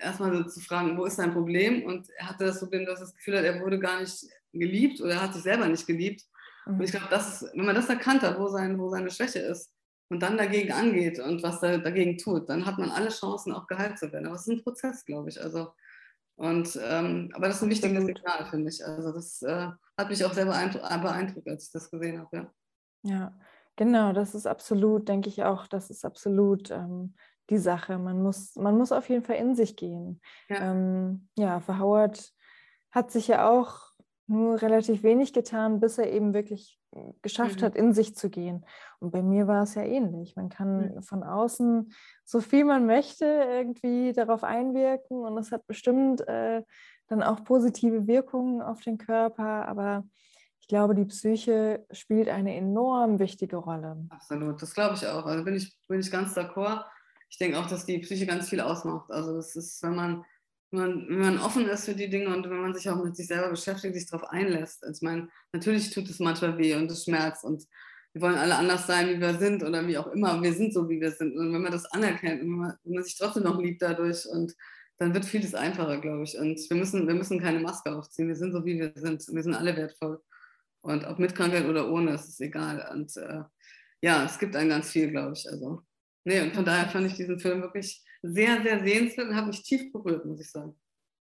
[0.01, 1.83] erstmal so zu fragen, wo ist dein Problem?
[1.83, 5.01] Und er hatte das Problem, dass er das Gefühl hat, er wurde gar nicht geliebt
[5.01, 6.23] oder er hat sich selber nicht geliebt.
[6.65, 6.75] Mhm.
[6.75, 9.71] Und ich glaube, wenn man das erkannt hat, wo, sein, wo seine Schwäche ist
[10.09, 13.67] und dann dagegen angeht und was er dagegen tut, dann hat man alle Chancen, auch
[13.67, 14.25] geheilt zu werden.
[14.25, 15.41] Aber es ist ein Prozess, glaube ich.
[15.41, 15.73] Also,
[16.35, 18.85] und, ähm, aber das ist ein wichtiges Signal, finde ich.
[18.85, 22.49] Also das äh, hat mich auch sehr beeindruckt, als ich das gesehen habe.
[23.03, 23.11] Ja.
[23.11, 23.39] ja.
[23.79, 27.13] Genau, das ist absolut, denke ich auch, das ist absolut ähm,
[27.49, 27.97] die Sache.
[27.97, 30.19] Man muss, man muss auf jeden Fall in sich gehen.
[30.49, 32.33] Ja, ähm, ja für Howard
[32.91, 33.93] hat sich ja auch
[34.27, 36.77] nur relativ wenig getan, bis er eben wirklich
[37.21, 37.65] geschafft mhm.
[37.67, 38.65] hat, in sich zu gehen.
[38.99, 40.35] Und bei mir war es ja ähnlich.
[40.35, 41.01] Man kann mhm.
[41.01, 41.93] von außen
[42.25, 46.63] so viel man möchte irgendwie darauf einwirken und es hat bestimmt äh,
[47.07, 50.03] dann auch positive Wirkungen auf den Körper, aber
[50.69, 53.97] glaube, die Psyche spielt eine enorm wichtige Rolle.
[54.09, 55.25] Absolut, das glaube ich auch.
[55.25, 56.85] Also bin ich, bin ich ganz d'accord.
[57.29, 59.11] Ich denke auch, dass die Psyche ganz viel ausmacht.
[59.11, 60.23] Also das ist, wenn man,
[60.71, 63.27] wenn wenn man offen ist für die Dinge und wenn man sich auch mit sich
[63.27, 64.83] selber beschäftigt, sich darauf einlässt.
[64.83, 67.65] Also ich meine, natürlich tut es manchmal weh und es schmerzt und
[68.13, 70.41] wir wollen alle anders sein, wie wir sind oder wie auch immer.
[70.41, 71.37] Wir sind so, wie wir sind.
[71.37, 74.25] Und wenn man das anerkennt und wenn man, wenn man sich trotzdem noch liebt dadurch
[74.25, 74.55] und
[74.97, 76.37] dann wird vieles einfacher, glaube ich.
[76.37, 78.27] Und wir müssen, wir müssen keine Maske aufziehen.
[78.27, 79.25] Wir sind so, wie wir sind.
[79.31, 80.21] Wir sind alle wertvoll.
[80.81, 82.89] Und ob mit Krankheit oder ohne, ist es egal.
[82.91, 83.43] Und äh,
[84.01, 85.47] ja, es gibt ein ganz viel, glaube ich.
[85.49, 85.81] Also,
[86.23, 89.63] nee, und von daher fand ich diesen Film wirklich sehr, sehr sehenswert und hat mich
[89.63, 90.75] tief berührt, muss ich sagen.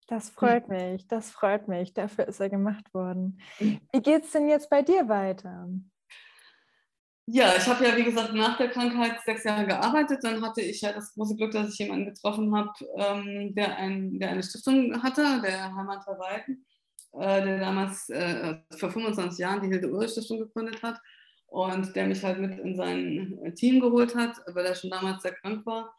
[0.08, 1.94] Das freut mich, das freut mich.
[1.94, 3.40] Dafür ist er gemacht worden.
[3.58, 5.68] Wie geht es denn jetzt bei dir weiter?
[7.26, 10.18] Ja, ich habe ja, wie gesagt, nach der Krankheit sechs Jahre gearbeitet.
[10.22, 14.18] Dann hatte ich ja das große Glück, dass ich jemanden getroffen habe, ähm, der, ein,
[14.18, 16.66] der eine Stiftung hatte, der Hermann Verweiden.
[17.14, 20.98] Äh, der damals äh, vor 25 Jahren die Hilde-Ulrich-Stiftung gegründet hat
[21.46, 25.22] und der mich halt mit in sein äh, Team geholt hat, weil er schon damals
[25.22, 25.94] sehr krank war.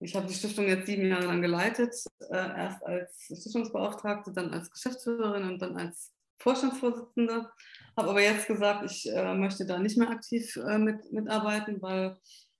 [0.00, 1.94] Ich habe die Stiftung jetzt sieben Jahre lang geleitet,
[2.30, 7.48] erst als Stiftungsbeauftragte, dann als Geschäftsführerin und dann als Vorstandsvorsitzende.
[7.96, 12.14] Habe aber jetzt gesagt, ich möchte da nicht mehr aktiv mit, mitarbeiten, weil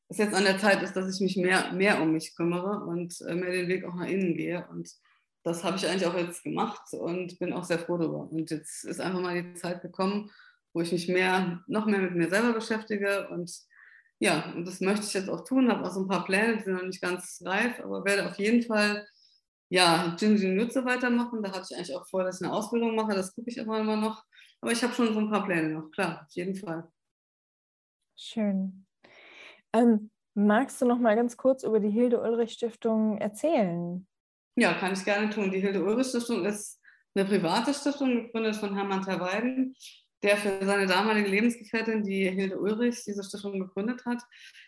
[0.09, 3.21] es jetzt an der Zeit ist, dass ich mich mehr, mehr um mich kümmere und
[3.21, 4.67] mehr den Weg auch nach innen gehe.
[4.71, 4.89] Und
[5.47, 8.29] das habe ich eigentlich auch jetzt gemacht und bin auch sehr froh darüber.
[8.29, 10.29] Und jetzt ist einfach mal die Zeit gekommen,
[10.75, 13.29] wo ich mich mehr, noch mehr mit mir selber beschäftige.
[13.29, 13.57] Und
[14.19, 15.71] ja, und das möchte ich jetzt auch tun.
[15.71, 18.37] Habe auch so ein paar Pläne, die sind noch nicht ganz reif, aber werde auf
[18.41, 19.07] jeden Fall
[19.69, 21.45] ja, Jinjin Nutze weitermachen.
[21.45, 23.15] Da hatte ich eigentlich auch vor, dass ich eine Ausbildung mache.
[23.15, 24.25] Das gucke ich aber immer noch.
[24.61, 26.91] Aber ich habe schon so ein paar Pläne noch, klar, auf jeden Fall.
[28.17, 28.85] Schön.
[29.73, 34.09] Ähm, magst du noch mal ganz kurz über die Hilde Ulrich Stiftung erzählen?
[34.59, 35.51] Ja, kann ich gerne tun.
[35.51, 36.81] Die Hilde-Ulrich-Stiftung ist
[37.15, 39.77] eine private Stiftung, gegründet von Hermann Terweiden,
[40.23, 44.23] der für seine damalige Lebensgefährtin, die Hilde Ulrich, diese Stiftung gegründet hat.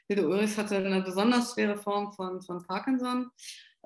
[0.07, 3.31] Hilde Ulrich hatte eine besonders schwere Form von, von Parkinson,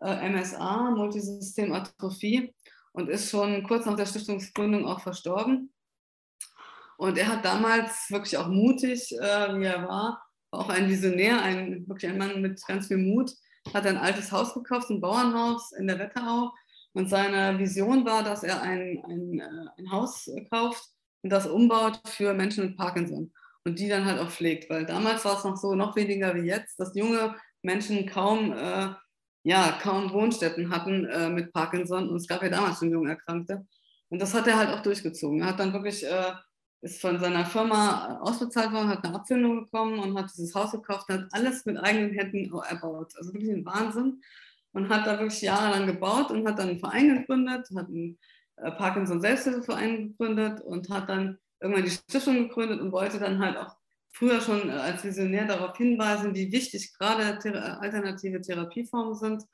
[0.00, 2.52] äh, MSA, Multisystematrophie.
[2.92, 5.72] und ist schon kurz nach der Stiftungsgründung auch verstorben.
[6.98, 11.88] Und er hat damals wirklich auch mutig, äh, wie er war, auch ein Visionär, ein,
[11.88, 13.32] wirklich ein Mann mit ganz viel Mut,
[13.72, 16.52] hat ein altes Haus gekauft, ein Bauernhaus in der Wetterau.
[16.94, 20.84] Und seine Vision war, dass er ein, ein, äh, ein Haus kauft
[21.22, 23.32] und das umbaut für Menschen mit Parkinson
[23.64, 24.68] und die dann halt auch pflegt.
[24.68, 28.88] Weil damals war es noch so, noch weniger wie jetzt, dass junge Menschen kaum, äh,
[29.44, 32.08] ja, kaum Wohnstätten hatten äh, mit Parkinson.
[32.08, 33.66] Und es gab ja damals schon junge Erkrankte.
[34.10, 35.40] Und das hat er halt auch durchgezogen.
[35.40, 36.32] Er hat dann wirklich, äh,
[36.82, 41.08] ist von seiner Firma ausbezahlt worden, hat eine Abfindung bekommen und hat dieses Haus gekauft
[41.08, 43.12] hat alles mit eigenen Händen erbaut.
[43.16, 44.20] Also wirklich ein Wahnsinn.
[44.72, 48.18] Und hat da wirklich jahrelang gebaut und hat dann einen Verein gegründet, hat einen
[48.56, 53.58] äh, Parkinson Selbsthilfeverein gegründet und hat dann irgendwann die Stiftung gegründet und wollte dann halt
[53.58, 53.76] auch
[54.10, 57.38] früher schon äh, als Visionär darauf hinweisen, wie wichtig gerade
[57.80, 59.44] alternative Therapieformen sind.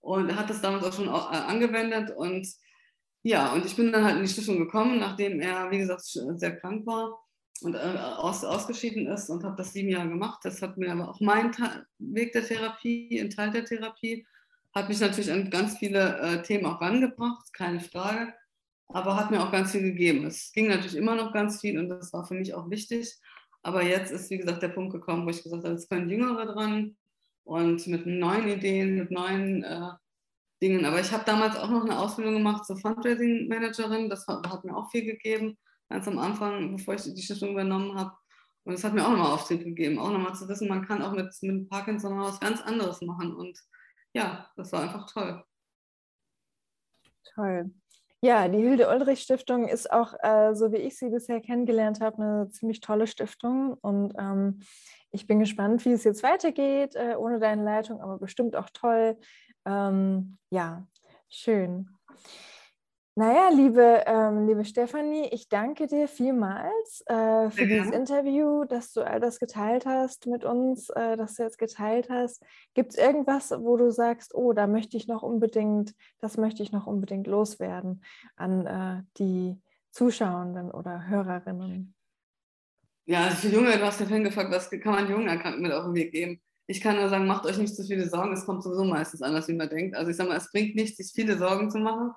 [0.00, 2.14] Und er hat das damals auch schon äh, angewendet.
[2.14, 2.46] Und
[3.22, 6.56] ja, und ich bin dann halt in die Stiftung gekommen, nachdem er, wie gesagt, sehr
[6.56, 7.18] krank war
[7.62, 10.40] und äh, aus, ausgeschieden ist und habe das sieben Jahre gemacht.
[10.44, 14.26] Das hat mir aber auch mein Ta Weg der Therapie, ein Teil der Therapie,
[14.74, 18.32] hat mich natürlich an ganz viele äh, Themen auch rangebracht, keine Frage,
[18.88, 20.24] aber hat mir auch ganz viel gegeben.
[20.26, 23.18] Es ging natürlich immer noch ganz viel und das war für mich auch wichtig.
[23.62, 26.46] Aber jetzt ist, wie gesagt, der Punkt gekommen, wo ich gesagt habe, es können Jüngere
[26.46, 26.96] dran
[27.44, 29.90] und mit neuen Ideen, mit neuen äh,
[30.62, 30.84] Dingen.
[30.84, 34.08] Aber ich habe damals auch noch eine Ausbildung gemacht zur Fundraising-Managerin.
[34.08, 35.56] Das hat, mir auch viel gegeben,
[35.88, 38.12] ganz am Anfang, bevor ich die Stiftung übernommen habe.
[38.64, 41.12] Und das hat mir auch nochmal Auftrieb gegeben, auch nochmal zu wissen, man kann auch
[41.12, 43.34] mit, mit Parkinson was ganz anderes machen.
[43.34, 43.58] Und
[44.12, 45.42] ja, das war einfach toll.
[47.34, 47.70] Toll.
[48.20, 52.80] Ja, die Hilde-Ulrich-Stiftung ist auch, äh, so wie ich sie bisher kennengelernt habe, eine ziemlich
[52.80, 53.74] tolle Stiftung.
[53.80, 54.60] Und ähm,
[55.12, 59.16] ich bin gespannt, wie es jetzt weitergeht, äh, ohne deine Leitung, aber bestimmt auch toll.
[59.68, 60.86] Ähm, ja,
[61.28, 61.88] schön.
[63.14, 67.66] Naja, liebe, ähm, liebe Stefanie, ich danke dir vielmals äh, für ja.
[67.66, 72.08] dieses Interview, dass du all das geteilt hast mit uns, äh, dass du jetzt geteilt
[72.10, 72.44] hast.
[72.74, 76.70] Gibt es irgendwas, wo du sagst, oh, da möchte ich noch unbedingt, das möchte ich
[76.70, 78.04] noch unbedingt loswerden
[78.36, 79.60] an äh, die
[79.90, 81.96] Zuschauenden oder Hörerinnen?
[83.04, 85.72] Ja, also für Junge, du hast ja vorhin gefragt, was kann man jungen Erkrankten mit
[85.72, 86.40] auf den Weg geben?
[86.68, 89.48] Ich kann nur sagen, macht euch nicht zu viele Sorgen, es kommt sowieso meistens anders,
[89.48, 89.96] wie man denkt.
[89.96, 92.12] Also ich sage mal, es bringt nichts, sich viele Sorgen zu machen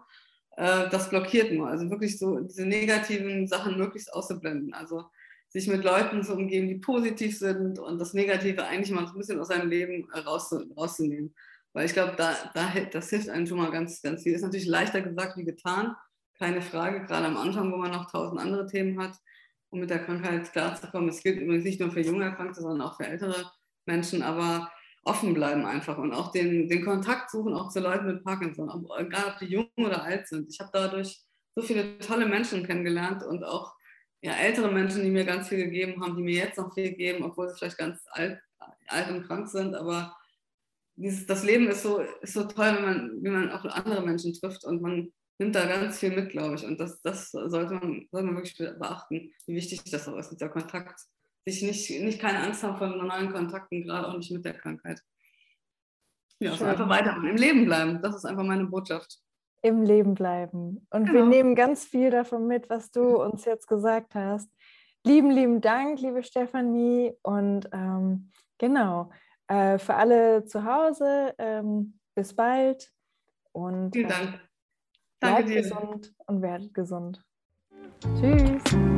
[0.57, 1.67] äh, das blockiert nur.
[1.67, 4.73] Also wirklich so diese negativen Sachen möglichst auszublenden.
[4.73, 5.05] Also
[5.49, 9.17] sich mit Leuten zu umgeben, die positiv sind und das Negative eigentlich mal so ein
[9.17, 11.35] bisschen aus seinem Leben raus, rauszunehmen.
[11.73, 14.33] Weil ich glaube, da, da, das hilft einem schon mal ganz, ganz viel.
[14.33, 15.95] Ist natürlich leichter gesagt wie getan,
[16.37, 19.15] keine Frage, gerade am Anfang, wo man noch tausend andere Themen hat,
[19.69, 21.09] um mit der Krankheit klarzukommen.
[21.09, 23.51] Es gilt übrigens nicht nur für junge Erkrankte, sondern auch für ältere
[23.85, 24.21] Menschen.
[24.21, 24.71] Aber
[25.03, 29.33] offen bleiben einfach und auch den, den Kontakt suchen, auch zu Leuten mit Parkinson, egal
[29.33, 30.47] ob die jung oder alt sind.
[30.51, 31.19] Ich habe dadurch
[31.55, 33.73] so viele tolle Menschen kennengelernt und auch
[34.21, 37.23] ja, ältere Menschen, die mir ganz viel gegeben haben, die mir jetzt noch viel geben,
[37.23, 38.39] obwohl sie vielleicht ganz alt,
[38.87, 39.73] alt und krank sind.
[39.73, 40.15] Aber
[40.95, 44.33] dieses, das Leben ist so, ist so toll, wenn man, wenn man auch andere Menschen
[44.33, 46.63] trifft und man nimmt da ganz viel mit, glaube ich.
[46.63, 50.49] Und das, das sollte, man, sollte man wirklich beachten, wie wichtig das auch ist, dieser
[50.49, 51.01] Kontakt
[51.45, 55.01] sich nicht, nicht keine Angst haben vor neuen Kontakten, gerade auch nicht mit der Krankheit.
[56.39, 58.01] Ja, also einfach weiter im Leben bleiben.
[58.01, 59.19] Das ist einfach meine Botschaft.
[59.61, 60.87] Im Leben bleiben.
[60.89, 61.13] Und genau.
[61.13, 64.49] wir nehmen ganz viel davon mit, was du uns jetzt gesagt hast.
[65.03, 67.13] Lieben, lieben Dank, liebe Stefanie.
[67.21, 69.11] Und ähm, genau,
[69.47, 72.91] äh, für alle zu Hause, ähm, bis bald.
[73.51, 74.39] Und Vielen Dank.
[75.19, 75.61] Danke bleibt dir.
[75.61, 77.23] gesund und werdet gesund.
[78.19, 78.90] Tschüss.